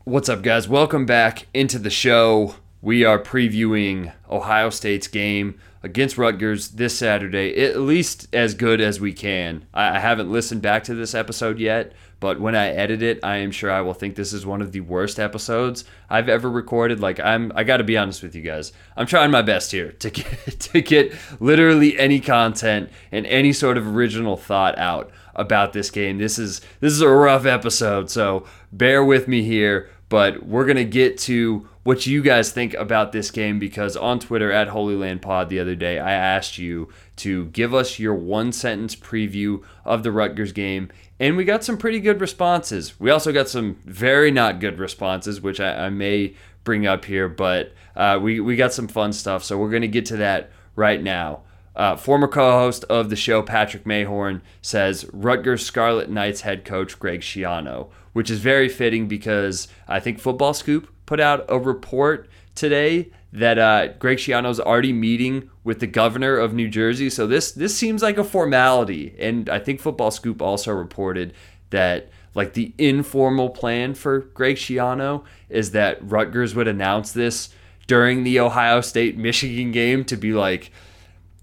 What's 0.05 0.29
up, 0.29 0.43
guys? 0.43 0.69
Welcome 0.69 1.07
back 1.07 1.47
into 1.55 1.79
the 1.79 1.91
show 1.91 2.57
we 2.83 3.05
are 3.05 3.19
previewing 3.19 4.13
Ohio 4.29 4.69
State's 4.69 5.09
game 5.09 5.59
against 5.85 6.17
Rutgers 6.17 6.71
this 6.71 6.99
Saturday, 6.99 7.63
at 7.63 7.79
least 7.79 8.27
as 8.33 8.55
good 8.55 8.81
as 8.81 9.01
we 9.01 9.13
can. 9.13 9.67
I 9.75 10.01
haven't 10.01 10.33
listened 10.33 10.63
back 10.63 10.83
to 10.85 10.95
this 10.95 11.15
episode 11.15 11.59
yet, 11.59 11.93
but 12.21 12.41
when 12.41 12.57
I 12.57 12.69
edit 12.69 13.03
it, 13.03 13.21
I 13.23 13.37
am 13.37 13.51
sure 13.51 13.71
I 13.71 13.83
will 13.83 13.93
think 13.93 14.15
this 14.15 14.33
is 14.33 14.47
one 14.47 14.63
of 14.63 14.73
the 14.73 14.81
worst 14.81 15.21
episodes 15.21 15.85
I've 16.09 16.31
ever 16.31 16.51
recorded. 16.51 17.01
Like 17.01 17.21
I'm 17.21 17.53
I 17.55 17.65
got 17.65 17.77
to 17.77 17.85
be 17.85 17.99
honest 17.99 18.23
with 18.23 18.35
you 18.35 18.41
guys. 18.41 18.73
I'm 18.97 19.07
trying 19.07 19.31
my 19.31 19.43
best 19.43 19.73
here 19.73 19.93
to 19.93 20.09
get 20.09 20.27
to 20.61 20.81
get 20.81 21.13
literally 21.39 21.99
any 21.99 22.19
content 22.19 22.89
and 23.13 23.27
any 23.27 23.53
sort 23.53 23.77
of 23.77 23.87
original 23.87 24.39
thought 24.39 24.79
out 24.79 25.11
about 25.35 25.75
this 25.75 25.91
game. 25.91 26.17
This 26.17 26.39
is 26.39 26.63
this 26.81 26.95
is 26.95 27.03
a 27.03 27.11
rough 27.11 27.45
episode, 27.45 28.11
so 28.11 28.47
bear 28.73 29.05
with 29.05 29.29
me 29.29 29.43
here, 29.43 29.91
but 30.09 30.47
we're 30.47 30.65
to 30.65 30.85
get 30.85 31.19
to 31.19 31.69
what 31.85 32.07
you 32.07 32.23
guys 32.23 32.51
think 32.51 32.73
about 32.75 33.13
this 33.13 33.31
game 33.31 33.59
because 33.59 33.95
on 33.97 34.19
Twitter 34.19 34.51
at 34.51 34.69
Holy 34.69 34.97
Land 34.97 35.21
Pod 35.21 35.51
the 35.51 35.61
other 35.61 35.75
day, 35.75 35.99
I 35.99 36.13
asked 36.13 36.59
you 36.59 36.89
to 37.17 37.47
give 37.47 37.75
us 37.75 37.99
your 37.99 38.15
one 38.15 38.53
sentence 38.53 38.97
preview 38.97 39.63
of 39.85 40.03
the 40.03 40.11
Rutgers 40.11 40.53
game, 40.53 40.91
and 41.21 41.37
we 41.37 41.45
got 41.45 41.63
some 41.63 41.77
pretty 41.77 42.01
good 42.01 42.21
responses. 42.21 42.99
We 42.99 43.11
also 43.11 43.33
got 43.33 43.49
some 43.49 43.77
very 43.85 44.31
not 44.31 44.61
good 44.61 44.79
responses, 44.79 45.43
which 45.43 45.61
I, 45.61 45.87
I 45.87 45.91
may 45.91 46.35
bring 46.65 46.87
up 46.87 47.05
here, 47.05 47.29
but 47.29 47.75
uh, 47.95 48.19
we, 48.21 48.41
we 48.41 48.57
got 48.57 48.73
some 48.73 48.89
fun 48.89 49.13
stuff, 49.13 49.45
so 49.45 49.59
we're 49.59 49.71
going 49.71 49.83
to 49.83 49.89
get 49.89 50.07
to 50.07 50.17
that 50.17 50.51
right 50.75 51.03
now. 51.03 51.43
Uh, 51.77 51.97
former 51.97 52.29
co-host 52.29 52.85
of 52.85 53.11
the 53.11 53.17
show, 53.17 53.43
Patrick 53.43 53.85
Mayhorn, 53.85 54.41
says 54.63 55.07
Rutgers 55.13 55.67
Scarlet 55.67 56.09
Knights 56.09 56.43
head 56.43 56.65
coach 56.65 56.99
Greg 56.99 57.21
Schiano, 57.21 57.91
which 58.13 58.31
is 58.31 58.39
very 58.39 58.69
fitting 58.69 59.07
because 59.07 59.69
I 59.89 60.01
think 60.01 60.21
Football 60.21 60.55
Scoop 60.55 60.89
put 61.07 61.21
out 61.21 61.45
a 61.49 61.59
report 61.59 62.29
today 62.55 63.11
that 63.33 63.59
uh, 63.59 63.89
Greg 63.99 64.19
Schiano's 64.19 64.61
already 64.61 64.93
meeting 64.93 65.51
with 65.65 65.81
the 65.81 65.87
governor 65.87 66.37
of 66.37 66.55
New 66.55 66.69
Jersey. 66.69 67.11
So 67.11 67.27
this 67.27 67.53
this 67.53 67.77
seems 67.77 68.03
like 68.03 68.17
a 68.17 68.25
formality, 68.25 69.15
and 69.19 69.49
I 69.49 69.59
think 69.59 69.81
Football 69.81 70.11
Scoop 70.11 70.41
also 70.41 70.73
reported 70.73 71.35
that 71.71 72.11
like 72.35 72.55
the 72.55 72.73
informal 72.79 73.51
plan 73.51 73.95
for 73.95 74.21
Greg 74.21 74.57
Schiano 74.57 75.25
is 75.49 75.73
that 75.73 75.99
Rutgers 76.03 76.55
would 76.55 76.69
announce 76.69 77.13
this 77.13 77.51
during 77.87 78.25
the 78.25 78.41
Ohio 78.41 78.81
State 78.81 79.17
Michigan 79.17 79.73
game 79.73 80.05
to 80.05 80.17
be 80.17 80.33
like, 80.33 80.71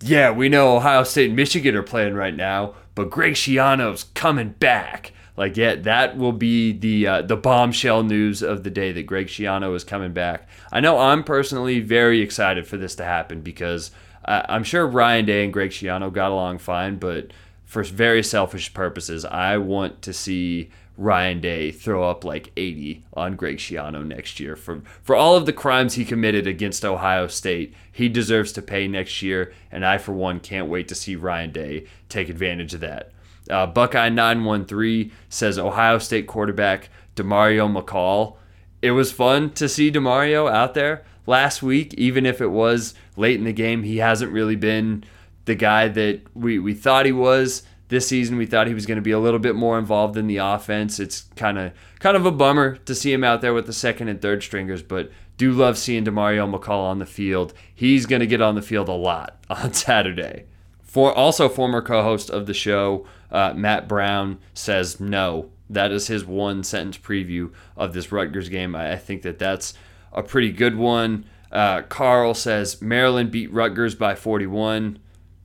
yeah, 0.02 0.32
we 0.32 0.50
know 0.50 0.76
Ohio 0.76 1.04
State 1.04 1.28
and 1.28 1.36
Michigan 1.36 1.76
are 1.76 1.84
playing 1.84 2.14
right 2.14 2.36
now, 2.36 2.74
but 2.96 3.10
Greg 3.10 3.34
Schiano's 3.34 4.06
coming 4.16 4.50
back. 4.60 5.14
Like, 5.38 5.58
yeah, 5.58 5.76
that 5.76 6.18
will 6.18 6.34
be 6.34 6.72
the 6.72 7.08
uh, 7.08 7.22
the 7.22 7.38
bombshell 7.38 8.04
news 8.04 8.42
of 8.42 8.64
the 8.64 8.70
day 8.70 8.92
that 8.92 9.04
Greg 9.04 9.28
Schiano 9.28 9.76
is 9.76 9.84
coming 9.84 10.14
back. 10.14 10.48
I 10.72 10.80
know 10.80 10.98
I'm 11.00 11.24
personally 11.24 11.80
very 11.80 12.22
excited 12.22 12.68
for 12.68 12.78
this 12.78 12.96
to 12.96 13.06
happen 13.06 13.42
because 13.42 13.92
uh, 14.26 14.44
I'm 14.50 14.64
sure 14.64 14.86
Ryan 14.86 15.26
Day 15.26 15.44
and 15.44 15.54
Greg 15.54 15.72
Schiano 15.72 16.12
got 16.12 16.32
along 16.32 16.60
fine, 16.60 16.98
but 16.98 17.32
for 17.66 17.84
very 17.84 18.22
selfish 18.22 18.74
purposes, 18.74 19.24
I 19.24 19.58
want 19.58 20.02
to 20.02 20.14
see 20.14 20.70
Ryan 20.98 21.40
Day 21.40 21.72
throw 21.72 22.10
up 22.10 22.26
like 22.26 22.52
80 22.58 23.04
on 23.14 23.36
Greg 23.36 23.58
Schiano 23.58 24.06
next 24.06 24.40
year 24.40 24.56
for 24.56 24.82
for 25.02 25.16
all 25.16 25.36
of 25.36 25.46
the 25.46 25.54
crimes 25.54 25.94
he 25.94 26.06
committed 26.06 26.46
against 26.46 26.86
Ohio 26.86 27.28
State. 27.28 27.74
He 27.92 28.10
deserves 28.10 28.52
to 28.54 28.62
pay 28.62 28.88
next 28.88 29.22
year, 29.22 29.54
and 29.72 29.86
I 29.86 29.98
for 29.98 30.12
one 30.12 30.40
can't 30.40 30.68
wait 30.68 30.88
to 30.90 30.96
see 30.96 31.16
Ryan 31.16 31.52
Day 31.52 31.86
take 32.10 32.30
advantage 32.30 32.74
of 32.74 32.82
that. 32.82 33.11
Uh, 33.52 33.68
Buckeye 33.68 34.10
913 34.10 35.12
says 35.30 35.60
Ohio 35.60 35.98
State 36.00 36.28
quarterback 36.28 36.90
Demario 37.16 37.72
McCall. 37.72 38.38
It 38.82 38.92
was 38.92 39.12
fun 39.12 39.52
to 39.52 39.70
see 39.70 39.92
Demario 39.92 40.52
out 40.52 40.74
there 40.74 41.04
last 41.28 41.62
week, 41.62 41.94
even 41.96 42.26
if 42.26 42.42
it 42.42 42.48
was 42.48 42.94
late 43.16 43.38
in 43.38 43.44
the 43.44 43.54
game. 43.54 43.84
He 43.84 43.98
hasn't 43.98 44.32
really 44.32 44.56
been 44.56 45.04
the 45.46 45.56
guy 45.56 45.88
that 45.88 46.22
we, 46.34 46.60
we 46.60 46.74
thought 46.74 47.06
he 47.06 47.12
was 47.12 47.64
this 47.90 48.08
season. 48.08 48.38
We 48.38 48.46
thought 48.46 48.68
he 48.68 48.74
was 48.74 48.86
going 48.86 48.98
to 48.98 49.02
be 49.02 49.12
a 49.12 49.20
little 49.20 49.40
bit 49.40 49.56
more 49.56 49.78
involved 49.78 50.18
in 50.18 50.28
the 50.28 50.38
offense. 50.38 51.00
It's 51.00 51.22
kind 51.36 51.60
of 51.60 51.74
kind 52.00 52.18
of 52.18 52.26
a 52.26 52.32
bummer 52.32 52.78
to 52.78 52.96
see 52.96 53.14
him 53.14 53.24
out 53.24 53.42
there 53.42 53.54
with 53.54 53.68
the 53.68 53.74
second 53.74 54.08
and 54.08 54.22
third 54.22 54.42
stringers, 54.42 54.82
but 54.82 55.12
do 55.38 55.52
love 55.52 55.78
seeing 55.78 56.06
Demario 56.06 56.52
McCall 56.52 56.84
on 56.84 57.00
the 57.00 57.06
field. 57.06 57.54
He's 57.74 58.06
going 58.06 58.20
to 58.20 58.28
get 58.28 58.42
on 58.42 58.56
the 58.56 58.62
field 58.62 58.90
a 58.90 58.94
lot 58.94 59.44
on 59.50 59.74
Saturday. 59.74 60.46
For 60.82 61.14
also 61.14 61.48
former 61.48 61.82
co-host 61.82 62.30
of 62.30 62.48
the 62.48 62.54
show, 62.54 63.06
uh, 63.32 63.54
Matt 63.56 63.88
Brown 63.88 64.40
says 64.54 65.00
no. 65.00 65.50
That 65.70 65.92
is 65.92 66.08
his 66.08 66.26
one 66.26 66.64
sentence 66.64 66.98
preview 66.98 67.52
of 67.78 67.94
this 67.94 68.12
Rutgers 68.12 68.50
game. 68.50 68.76
I, 68.76 68.94
I 68.94 68.98
think 68.98 69.22
that 69.22 69.40
that's 69.40 69.74
a 70.12 70.22
pretty 70.22 70.52
good 70.52 70.76
one. 70.76 71.26
Uh, 71.52 71.82
Carl 71.84 72.34
says 72.34 72.82
Maryland 72.82 73.32
beat 73.32 73.52
Rutgers 73.52 73.96
by 73.96 74.16
41. 74.16 75.00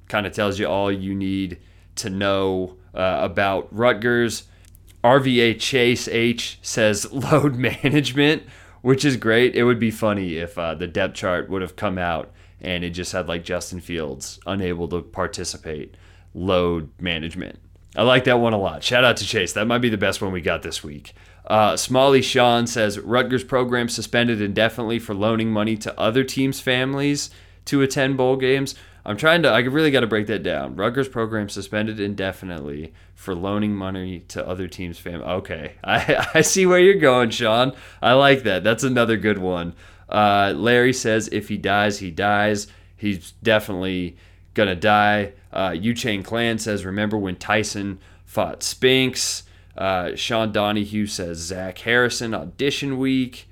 Kind 0.09 0.27
of 0.27 0.33
tells 0.33 0.59
you 0.59 0.67
all 0.67 0.91
you 0.91 1.15
need 1.15 1.59
to 1.97 2.11
know 2.11 2.77
uh, 2.95 3.19
about 3.23 3.69
Rutgers. 3.71 4.45
RVA 5.03 5.59
Chase 5.59 6.09
H 6.09 6.59
says 6.63 7.13
load 7.13 7.57
management, 7.57 8.43
which 8.83 9.05
is 9.05 9.17
great. 9.17 9.55
It 9.55 9.65
would 9.65 9.79
be 9.79 9.91
funny 9.91 10.37
if 10.37 10.59
uh, 10.59 10.75
the 10.75 10.87
depth 10.87 11.15
chart 11.15 11.49
would 11.49 11.63
have 11.63 11.77
come 11.77 11.99
out 11.99 12.33
and 12.61 12.85
it 12.85 12.91
just 12.91 13.13
had 13.13 13.29
like 13.29 13.45
Justin 13.45 13.81
Fields 13.81 14.41
unable 14.47 14.89
to 14.89 15.03
participate. 15.03 15.97
Load 16.35 16.91
management. 17.01 17.59
I 17.97 18.03
like 18.03 18.25
that 18.25 18.39
one 18.39 18.53
a 18.53 18.59
lot. 18.59 18.85
Shout 18.85 19.05
out 19.05 19.17
to 19.19 19.25
Chase. 19.25 19.55
That 19.55 19.67
might 19.67 19.79
be 19.79 19.89
the 19.89 19.97
best 19.97 20.21
one 20.21 20.33
we 20.33 20.41
got 20.41 20.63
this 20.63 20.85
week. 20.85 21.15
Uh, 21.47 21.77
Smalley 21.77 22.23
Sean 22.23 22.67
says 22.67 22.99
Rutgers 22.99 23.45
program 23.45 23.89
suspended 23.89 24.41
indefinitely 24.41 24.99
for 24.99 25.15
loaning 25.15 25.51
money 25.51 25.77
to 25.79 25.99
other 25.99 26.25
teams' 26.25 26.61
families 26.61 27.31
to 27.67 27.83
attend 27.83 28.17
bowl 28.17 28.37
games. 28.37 28.75
I'm 29.05 29.17
trying 29.17 29.43
to, 29.43 29.49
I 29.49 29.61
really 29.61 29.93
got 29.93 30.01
to 30.01 30.09
break 30.09 30.27
that 30.27 30.43
down. 30.43 30.75
Rutgers 30.75 31.09
program 31.09 31.49
suspended 31.49 32.01
indefinitely 32.01 32.93
for 33.15 33.37
loaning 33.37 33.75
money 33.75 34.21
to 34.29 34.47
other 34.47 34.67
teams' 34.67 34.99
family. 34.99 35.25
Okay, 35.25 35.75
I, 35.85 36.27
I 36.35 36.41
see 36.41 36.67
where 36.67 36.81
you're 36.81 36.95
going, 36.95 37.31
Sean. 37.31 37.73
I 38.03 38.15
like 38.15 38.43
that. 38.43 38.65
That's 38.65 38.83
another 38.83 39.17
good 39.17 39.39
one. 39.39 39.75
Uh, 40.09 40.53
Larry 40.57 40.93
says 40.93 41.29
if 41.31 41.49
he 41.49 41.57
dies, 41.57 42.01
he 42.01 42.11
dies. 42.11 42.67
He's 42.97 43.33
definitely 43.43 44.17
gonna 44.57 44.75
die. 44.75 45.35
Uh, 45.53 45.77
Chain 45.77 46.25
Clan 46.25 46.59
says 46.59 46.85
remember 46.85 47.17
when 47.17 47.37
Tyson 47.37 48.01
fought 48.25 48.65
Spinks. 48.65 49.45
Uh, 49.77 50.17
Sean 50.17 50.51
Donahue 50.51 51.07
says 51.07 51.39
Zach 51.39 51.79
Harrison 51.79 52.35
audition 52.35 52.99
week. 52.99 53.49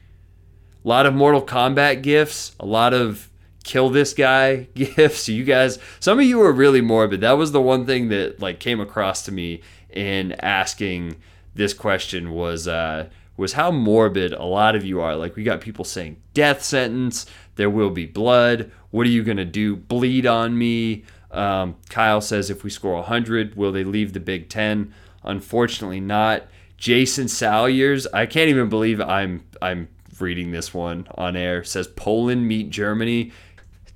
A 0.85 0.89
lot 0.89 1.07
of 1.07 1.15
Mortal 1.15 1.43
Kombat 1.43 2.03
gifts. 2.03 2.57
A 2.59 2.67
lot 2.67 2.93
of 2.93 3.31
kill 3.63 3.91
this 3.91 4.15
guy 4.15 4.57
gifts. 4.75 5.29
You 5.29 5.45
guys, 5.45 5.79
some 6.01 6.19
of 6.19 6.25
you 6.25 6.41
are 6.43 6.53
really 6.53 6.81
morbid. 6.81 7.21
That 7.21 7.33
was 7.33 7.53
the 7.53 7.63
one 7.63 7.87
thing 7.87 8.09
that 8.09 8.41
like 8.41 8.59
came 8.59 8.81
across 8.81 9.25
to 9.27 9.33
me 9.33 9.63
in 9.91 10.33
asking 10.33 11.17
this 11.55 11.73
question 11.73 12.33
was 12.33 12.67
uh, 12.67 13.09
was 13.37 13.53
how 13.55 13.71
morbid 13.71 14.33
a 14.33 14.45
lot 14.45 14.75
of 14.75 14.85
you 14.85 15.01
are. 15.01 15.15
Like 15.15 15.37
we 15.37 15.45
got 15.45 15.61
people 15.61 15.85
saying 15.85 16.17
death 16.33 16.63
sentence, 16.63 17.27
there 17.57 17.71
will 17.71 17.91
be 17.91 18.07
blood. 18.07 18.71
What 18.95 19.09
are 19.09 19.11
you 19.11 19.25
gonna 19.25 19.45
do? 19.45 19.75
Bleed 19.75 20.25
on 20.25 20.57
me? 20.57 21.03
Um, 21.33 21.75
Kyle 21.89 22.21
says 22.21 22.49
if 22.49 22.63
we 22.63 22.71
score 22.71 22.95
100, 22.95 23.57
will 23.57 23.73
they 23.73 23.83
leave 23.83 24.13
the 24.13 24.21
Big 24.21 24.49
Ten? 24.49 24.95
Unfortunately, 25.25 25.99
not. 25.99 26.45
Jason 26.77 27.27
Salyers, 27.27 28.07
I 28.15 28.27
can't 28.27 28.51
even 28.51 28.69
believe 28.69 29.01
I'm 29.01 29.43
I'm 29.61 29.89
reading 30.21 30.53
this 30.53 30.73
one 30.73 31.09
on 31.17 31.35
air. 31.35 31.65
Says 31.65 31.89
Poland 31.89 32.47
meet 32.47 32.71
Germany. 32.71 33.33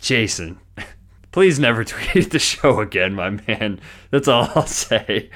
Jason, 0.00 0.58
please 1.30 1.61
never 1.61 1.84
tweet 1.84 2.32
the 2.32 2.40
show 2.40 2.80
again, 2.80 3.14
my 3.14 3.30
man. 3.46 3.80
That's 4.11 4.26
all 4.26 4.50
I'll 4.56 4.66
say. 4.66 5.30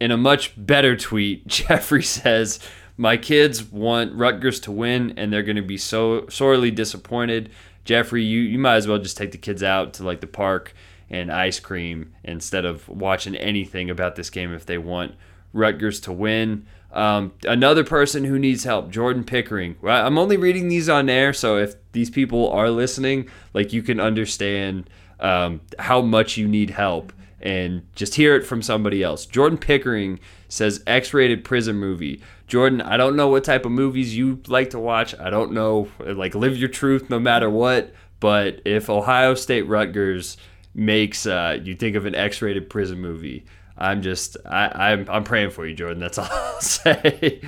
In 0.00 0.10
a 0.10 0.16
much 0.16 0.54
better 0.56 0.96
tweet, 0.96 1.46
Jeffrey 1.46 2.02
says 2.02 2.60
my 2.96 3.18
kids 3.18 3.62
want 3.62 4.14
Rutgers 4.14 4.58
to 4.60 4.72
win, 4.72 5.12
and 5.18 5.30
they're 5.30 5.42
going 5.42 5.56
to 5.56 5.62
be 5.62 5.76
so 5.76 6.26
sorely 6.30 6.70
disappointed. 6.70 7.50
Jeffrey, 7.86 8.22
you, 8.22 8.40
you 8.40 8.58
might 8.58 8.76
as 8.76 8.86
well 8.86 8.98
just 8.98 9.16
take 9.16 9.32
the 9.32 9.38
kids 9.38 9.62
out 9.62 9.94
to 9.94 10.04
like 10.04 10.20
the 10.20 10.26
park 10.26 10.74
and 11.08 11.32
ice 11.32 11.60
cream 11.60 12.12
instead 12.24 12.64
of 12.64 12.88
watching 12.88 13.36
anything 13.36 13.88
about 13.88 14.16
this 14.16 14.28
game 14.28 14.52
if 14.52 14.66
they 14.66 14.76
want 14.76 15.14
Rutgers 15.52 16.00
to 16.00 16.12
win. 16.12 16.66
Um, 16.92 17.32
another 17.46 17.84
person 17.84 18.24
who 18.24 18.38
needs 18.38 18.64
help, 18.64 18.90
Jordan 18.90 19.24
Pickering. 19.24 19.76
I'm 19.84 20.18
only 20.18 20.36
reading 20.36 20.68
these 20.68 20.88
on 20.88 21.08
air, 21.08 21.32
so 21.32 21.56
if 21.56 21.76
these 21.92 22.10
people 22.10 22.50
are 22.50 22.70
listening, 22.70 23.28
like 23.54 23.72
you 23.72 23.82
can 23.82 24.00
understand 24.00 24.90
um, 25.20 25.60
how 25.78 26.00
much 26.02 26.36
you 26.36 26.48
need 26.48 26.70
help 26.70 27.12
and 27.40 27.86
just 27.94 28.14
hear 28.14 28.34
it 28.34 28.46
from 28.46 28.62
somebody 28.62 29.02
else. 29.02 29.26
Jordan 29.26 29.58
Pickering 29.58 30.20
says 30.48 30.82
X 30.86 31.12
rated 31.12 31.44
prison 31.44 31.76
movie. 31.76 32.22
Jordan, 32.46 32.80
I 32.80 32.96
don't 32.96 33.16
know 33.16 33.28
what 33.28 33.44
type 33.44 33.66
of 33.66 33.72
movies 33.72 34.16
you 34.16 34.40
like 34.46 34.70
to 34.70 34.78
watch. 34.78 35.14
I 35.18 35.30
don't 35.30 35.52
know, 35.52 35.88
like, 35.98 36.34
live 36.34 36.56
your 36.56 36.68
truth 36.68 37.10
no 37.10 37.18
matter 37.18 37.50
what. 37.50 37.92
But 38.20 38.62
if 38.64 38.88
Ohio 38.88 39.34
State 39.34 39.62
Rutgers 39.62 40.36
makes 40.74 41.26
uh, 41.26 41.58
you 41.62 41.74
think 41.74 41.96
of 41.96 42.06
an 42.06 42.14
X 42.14 42.40
rated 42.40 42.70
prison 42.70 43.00
movie, 43.00 43.44
I'm 43.76 44.02
just, 44.02 44.36
I, 44.46 44.92
I'm, 44.92 45.06
I'm 45.10 45.24
praying 45.24 45.50
for 45.50 45.66
you, 45.66 45.74
Jordan. 45.74 45.98
That's 45.98 46.18
all 46.18 46.28
I'll 46.30 46.60
say. 46.60 47.40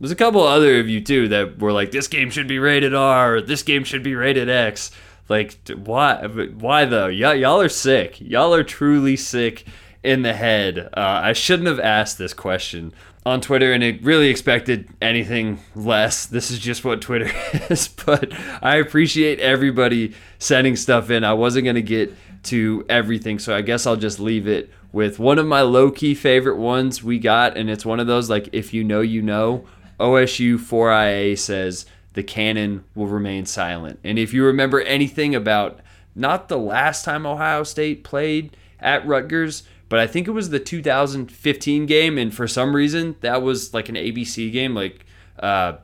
There's 0.00 0.10
a 0.10 0.16
couple 0.16 0.42
other 0.42 0.80
of 0.80 0.88
you, 0.88 1.00
too, 1.00 1.28
that 1.28 1.58
were 1.60 1.72
like, 1.72 1.92
this 1.92 2.08
game 2.08 2.30
should 2.30 2.48
be 2.48 2.58
rated 2.58 2.94
R, 2.94 3.40
this 3.40 3.62
game 3.62 3.84
should 3.84 4.02
be 4.02 4.14
rated 4.14 4.48
X. 4.48 4.90
Like, 5.28 5.58
why? 5.68 6.26
Why 6.26 6.84
though? 6.84 7.06
Y- 7.06 7.34
y'all 7.34 7.60
are 7.60 7.68
sick. 7.68 8.20
Y'all 8.20 8.54
are 8.54 8.64
truly 8.64 9.16
sick 9.16 9.64
in 10.02 10.22
the 10.22 10.34
head. 10.34 10.90
Uh, 10.94 11.20
I 11.24 11.32
shouldn't 11.32 11.68
have 11.68 11.80
asked 11.80 12.18
this 12.18 12.34
question 12.34 12.92
on 13.26 13.40
Twitter, 13.40 13.72
and 13.72 13.82
it 13.82 14.02
really 14.02 14.28
expected 14.28 14.86
anything 15.00 15.58
less. 15.74 16.26
This 16.26 16.50
is 16.50 16.58
just 16.58 16.84
what 16.84 17.00
Twitter 17.00 17.30
is, 17.70 17.88
but 17.88 18.32
I 18.62 18.76
appreciate 18.76 19.40
everybody 19.40 20.14
sending 20.38 20.76
stuff 20.76 21.10
in. 21.10 21.24
I 21.24 21.32
wasn't 21.32 21.64
to 21.64 21.82
get 21.82 22.12
to 22.44 22.84
everything, 22.88 23.38
so 23.38 23.56
I 23.56 23.62
guess 23.62 23.86
I'll 23.86 23.96
just 23.96 24.20
leave 24.20 24.46
it 24.46 24.70
with 24.92 25.18
one 25.18 25.38
of 25.38 25.46
my 25.46 25.62
low 25.62 25.90
key 25.90 26.14
favorite 26.14 26.58
ones 26.58 27.02
we 27.02 27.18
got, 27.18 27.56
and 27.56 27.70
it's 27.70 27.86
one 27.86 27.98
of 27.98 28.06
those 28.06 28.28
like, 28.28 28.50
if 28.52 28.74
you 28.74 28.84
know, 28.84 29.00
you 29.00 29.22
know. 29.22 29.66
OSU 30.00 30.58
4IA 30.58 31.38
says 31.38 31.86
the 32.14 32.22
cannon 32.22 32.84
will 32.94 33.06
remain 33.06 33.44
silent. 33.44 34.00
And 34.02 34.18
if 34.18 34.32
you 34.32 34.44
remember 34.44 34.80
anything 34.80 35.34
about 35.34 35.80
not 36.14 36.48
the 36.48 36.58
last 36.58 37.04
time 37.04 37.26
Ohio 37.26 37.64
State 37.64 38.04
played 38.04 38.56
at 38.80 39.06
Rutgers, 39.06 39.64
but 39.88 39.98
I 39.98 40.06
think 40.06 40.26
it 40.26 40.32
was 40.32 40.50
the 40.50 40.60
2015 40.60 41.86
game, 41.86 42.18
and 42.18 42.34
for 42.34 42.48
some 42.48 42.74
reason 42.74 43.16
that 43.20 43.42
was 43.42 43.74
like 43.74 43.88
an 43.88 43.96
ABC 43.96 44.50
game. 44.52 44.74
Like 44.74 45.04
uh, 45.38 45.74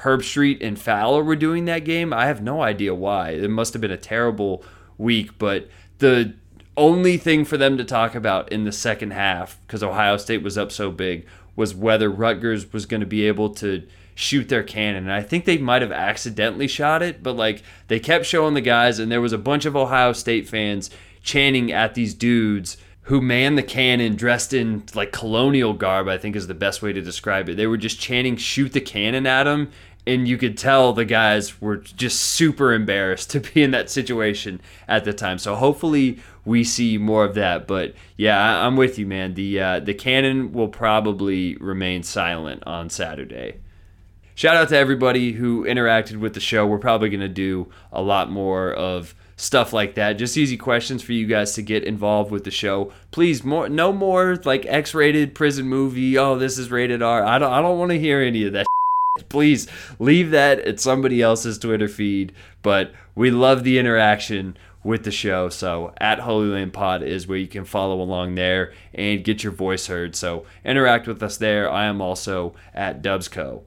Herbstreit 0.00 0.58
and 0.60 0.78
Fowler 0.78 1.22
were 1.24 1.36
doing 1.36 1.64
that 1.64 1.84
game. 1.84 2.12
I 2.12 2.26
have 2.26 2.42
no 2.42 2.62
idea 2.62 2.94
why. 2.94 3.30
It 3.30 3.50
must 3.50 3.72
have 3.72 3.80
been 3.80 3.90
a 3.90 3.96
terrible 3.96 4.64
week, 4.98 5.38
but 5.38 5.68
the 5.98 6.34
only 6.76 7.16
thing 7.16 7.44
for 7.44 7.56
them 7.56 7.78
to 7.78 7.84
talk 7.84 8.14
about 8.14 8.52
in 8.52 8.64
the 8.64 8.72
second 8.72 9.12
half, 9.12 9.58
because 9.66 9.82
Ohio 9.82 10.16
State 10.16 10.42
was 10.42 10.58
up 10.58 10.70
so 10.70 10.90
big, 10.90 11.26
was 11.54 11.74
whether 11.74 12.10
Rutgers 12.10 12.72
was 12.72 12.84
going 12.84 13.00
to 13.00 13.06
be 13.06 13.26
able 13.26 13.50
to 13.54 13.86
shoot 14.16 14.48
their 14.48 14.64
cannon. 14.64 15.04
And 15.04 15.12
I 15.12 15.22
think 15.22 15.44
they 15.44 15.58
might 15.58 15.82
have 15.82 15.92
accidentally 15.92 16.66
shot 16.66 17.02
it, 17.02 17.22
but 17.22 17.36
like 17.36 17.62
they 17.86 18.00
kept 18.00 18.24
showing 18.24 18.54
the 18.54 18.60
guys, 18.60 18.98
and 18.98 19.12
there 19.12 19.20
was 19.20 19.34
a 19.34 19.38
bunch 19.38 19.66
of 19.66 19.76
Ohio 19.76 20.12
State 20.12 20.48
fans 20.48 20.90
chanting 21.22 21.70
at 21.70 21.94
these 21.94 22.14
dudes 22.14 22.78
who 23.02 23.20
manned 23.20 23.58
the 23.58 23.62
cannon 23.62 24.16
dressed 24.16 24.52
in 24.52 24.82
like 24.94 25.12
colonial 25.12 25.74
garb, 25.74 26.08
I 26.08 26.18
think 26.18 26.34
is 26.34 26.46
the 26.46 26.54
best 26.54 26.82
way 26.82 26.92
to 26.92 27.02
describe 27.02 27.48
it. 27.48 27.56
They 27.56 27.66
were 27.66 27.76
just 27.76 28.00
chanting, 28.00 28.36
shoot 28.36 28.72
the 28.72 28.80
cannon 28.80 29.26
at 29.26 29.44
them. 29.44 29.70
And 30.08 30.26
you 30.26 30.38
could 30.38 30.56
tell 30.56 30.92
the 30.92 31.04
guys 31.04 31.60
were 31.60 31.76
just 31.76 32.20
super 32.20 32.72
embarrassed 32.72 33.30
to 33.32 33.40
be 33.40 33.62
in 33.62 33.70
that 33.72 33.90
situation 33.90 34.60
at 34.88 35.04
the 35.04 35.12
time. 35.12 35.38
So 35.38 35.56
hopefully 35.56 36.20
we 36.44 36.64
see 36.64 36.96
more 36.96 37.24
of 37.24 37.34
that. 37.34 37.66
But 37.66 37.94
yeah, 38.16 38.66
I'm 38.66 38.76
with 38.76 38.98
you, 38.98 39.06
man. 39.06 39.34
The 39.34 39.60
uh, 39.60 39.80
the 39.80 39.94
cannon 39.94 40.52
will 40.52 40.68
probably 40.68 41.56
remain 41.56 42.02
silent 42.02 42.62
on 42.66 42.88
Saturday. 42.88 43.56
Shout 44.36 44.54
out 44.54 44.68
to 44.68 44.76
everybody 44.76 45.32
who 45.32 45.64
interacted 45.64 46.18
with 46.18 46.34
the 46.34 46.40
show. 46.40 46.66
We're 46.66 46.76
probably 46.76 47.08
going 47.08 47.20
to 47.20 47.28
do 47.28 47.68
a 47.90 48.02
lot 48.02 48.30
more 48.30 48.70
of 48.70 49.14
stuff 49.36 49.72
like 49.72 49.94
that. 49.94 50.18
Just 50.18 50.36
easy 50.36 50.58
questions 50.58 51.02
for 51.02 51.12
you 51.12 51.26
guys 51.26 51.54
to 51.54 51.62
get 51.62 51.84
involved 51.84 52.30
with 52.30 52.44
the 52.44 52.50
show. 52.50 52.92
Please, 53.12 53.42
more 53.42 53.70
no 53.70 53.94
more 53.94 54.36
like 54.44 54.66
X-rated 54.66 55.34
prison 55.34 55.66
movie. 55.66 56.18
Oh, 56.18 56.36
this 56.36 56.58
is 56.58 56.70
rated 56.70 57.00
R. 57.00 57.24
I 57.24 57.38
don't 57.38 57.50
I 57.50 57.62
don't 57.62 57.78
want 57.78 57.92
to 57.92 57.98
hear 57.98 58.20
any 58.20 58.44
of 58.44 58.52
that. 58.52 58.66
Please 59.30 59.68
leave 59.98 60.30
that 60.32 60.58
at 60.60 60.80
somebody 60.80 61.22
else's 61.22 61.56
Twitter 61.56 61.88
feed. 61.88 62.34
But 62.60 62.92
we 63.14 63.30
love 63.30 63.64
the 63.64 63.78
interaction 63.78 64.58
with 64.84 65.04
the 65.04 65.10
show. 65.10 65.48
So 65.48 65.94
at 65.96 66.20
Holy 66.20 66.48
Land 66.48 66.74
Pod 66.74 67.02
is 67.02 67.26
where 67.26 67.38
you 67.38 67.48
can 67.48 67.64
follow 67.64 68.02
along 68.02 68.34
there 68.34 68.74
and 68.92 69.24
get 69.24 69.42
your 69.42 69.52
voice 69.54 69.86
heard. 69.86 70.14
So 70.14 70.44
interact 70.62 71.06
with 71.06 71.22
us 71.22 71.38
there. 71.38 71.70
I 71.70 71.86
am 71.86 72.02
also 72.02 72.54
at 72.74 73.02
Dubsco. 73.02 73.62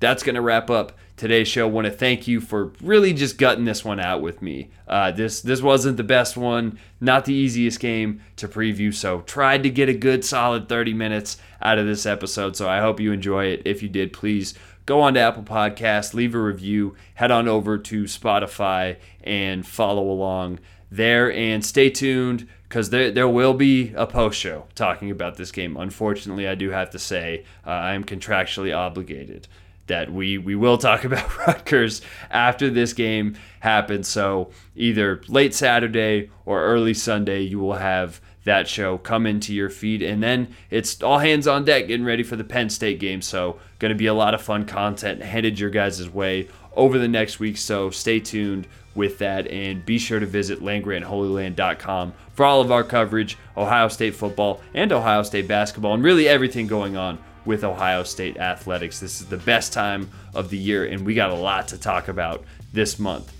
That's 0.00 0.22
going 0.22 0.36
to 0.36 0.40
wrap 0.40 0.70
up 0.70 0.92
today's 1.16 1.48
show. 1.48 1.66
Want 1.68 1.86
to 1.86 1.90
thank 1.90 2.26
you 2.28 2.40
for 2.40 2.72
really 2.80 3.12
just 3.12 3.36
gutting 3.36 3.64
this 3.64 3.84
one 3.84 4.00
out 4.00 4.22
with 4.22 4.40
me. 4.40 4.70
Uh, 4.86 5.10
this 5.10 5.40
this 5.42 5.60
wasn't 5.60 5.96
the 5.96 6.04
best 6.04 6.36
one, 6.36 6.78
not 7.00 7.24
the 7.24 7.34
easiest 7.34 7.80
game 7.80 8.20
to 8.36 8.48
preview. 8.48 8.94
So 8.94 9.20
tried 9.22 9.62
to 9.64 9.70
get 9.70 9.88
a 9.88 9.94
good 9.94 10.24
solid 10.24 10.68
30 10.68 10.94
minutes 10.94 11.36
out 11.60 11.78
of 11.78 11.86
this 11.86 12.06
episode. 12.06 12.56
So 12.56 12.68
I 12.68 12.80
hope 12.80 13.00
you 13.00 13.12
enjoy 13.12 13.46
it. 13.46 13.62
If 13.64 13.82
you 13.82 13.88
did, 13.88 14.12
please 14.12 14.54
go 14.86 15.00
on 15.00 15.14
to 15.14 15.20
Apple 15.20 15.42
Podcasts, 15.42 16.14
leave 16.14 16.34
a 16.34 16.40
review, 16.40 16.94
head 17.14 17.30
on 17.30 17.48
over 17.48 17.76
to 17.76 18.04
Spotify 18.04 18.96
and 19.22 19.66
follow 19.66 20.08
along 20.08 20.60
there. 20.90 21.30
And 21.32 21.64
stay 21.64 21.90
tuned 21.90 22.48
because 22.68 22.90
there, 22.90 23.10
there 23.10 23.28
will 23.28 23.54
be 23.54 23.92
a 23.94 24.06
post 24.06 24.38
show 24.38 24.66
talking 24.74 25.10
about 25.10 25.36
this 25.36 25.50
game. 25.50 25.76
Unfortunately, 25.76 26.46
I 26.46 26.54
do 26.54 26.70
have 26.70 26.90
to 26.90 26.98
say 26.98 27.44
uh, 27.66 27.70
I 27.70 27.94
am 27.94 28.04
contractually 28.04 28.74
obligated 28.74 29.48
that 29.88 30.12
we, 30.12 30.38
we 30.38 30.54
will 30.54 30.78
talk 30.78 31.04
about 31.04 31.36
Rutgers 31.46 32.00
after 32.30 32.70
this 32.70 32.92
game 32.92 33.36
happens. 33.60 34.08
So 34.08 34.50
either 34.76 35.22
late 35.28 35.54
Saturday 35.54 36.30
or 36.44 36.62
early 36.62 36.94
Sunday, 36.94 37.42
you 37.42 37.58
will 37.58 37.74
have 37.74 38.20
that 38.48 38.66
show 38.66 38.98
come 38.98 39.26
into 39.26 39.54
your 39.54 39.68
feed. 39.70 40.02
And 40.02 40.22
then 40.22 40.54
it's 40.70 41.02
all 41.02 41.18
hands 41.18 41.46
on 41.46 41.64
deck 41.64 41.86
getting 41.86 42.06
ready 42.06 42.22
for 42.22 42.34
the 42.34 42.44
Penn 42.44 42.70
State 42.70 42.98
game. 42.98 43.22
So, 43.22 43.58
going 43.78 43.90
to 43.90 43.94
be 43.94 44.06
a 44.06 44.14
lot 44.14 44.34
of 44.34 44.42
fun 44.42 44.64
content 44.64 45.22
headed 45.22 45.60
your 45.60 45.70
guys' 45.70 46.08
way 46.08 46.48
over 46.74 46.98
the 46.98 47.08
next 47.08 47.38
week. 47.38 47.58
So, 47.58 47.90
stay 47.90 48.18
tuned 48.18 48.66
with 48.94 49.18
that 49.18 49.46
and 49.48 49.84
be 49.84 49.98
sure 49.98 50.18
to 50.18 50.26
visit 50.26 50.60
landgrantholyland.com 50.60 52.14
for 52.32 52.44
all 52.44 52.60
of 52.60 52.72
our 52.72 52.82
coverage, 52.82 53.36
Ohio 53.56 53.88
State 53.88 54.14
football 54.14 54.60
and 54.74 54.92
Ohio 54.92 55.22
State 55.22 55.46
basketball, 55.46 55.94
and 55.94 56.02
really 56.02 56.26
everything 56.26 56.66
going 56.66 56.96
on 56.96 57.18
with 57.48 57.64
Ohio 57.64 58.02
State 58.02 58.36
athletics. 58.36 59.00
This 59.00 59.22
is 59.22 59.26
the 59.26 59.38
best 59.38 59.72
time 59.72 60.10
of 60.34 60.50
the 60.50 60.58
year, 60.58 60.84
and 60.84 61.06
we 61.06 61.14
got 61.14 61.30
a 61.30 61.34
lot 61.34 61.68
to 61.68 61.78
talk 61.78 62.08
about 62.08 62.44
this 62.74 62.98
month. 62.98 63.32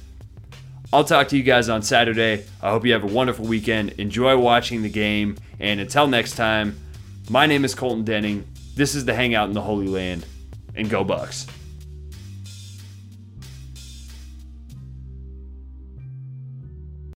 I'll 0.95 1.05
talk 1.05 1.29
to 1.29 1.37
you 1.37 1.43
guys 1.43 1.69
on 1.69 1.83
Saturday. 1.83 2.47
I 2.63 2.71
hope 2.71 2.87
you 2.87 2.95
have 2.95 3.05
a 3.05 3.13
wonderful 3.15 3.45
weekend. 3.45 3.91
Enjoy 3.99 4.39
watching 4.39 4.81
the 4.81 4.89
game. 4.89 5.37
And 5.61 5.79
until 5.79 6.07
next 6.07 6.37
time, 6.37 6.79
my 7.29 7.45
name 7.45 7.67
is 7.67 7.75
Colton 7.75 8.05
Denning. 8.05 8.47
This 8.75 8.95
is 8.95 9.05
the 9.05 9.15
Hangout 9.15 9.49
in 9.49 9.55
the 9.55 9.61
Holy 9.61 9.89
Land. 9.89 10.25
And 10.75 10.89
go 10.89 11.05
Bucks. 11.05 11.47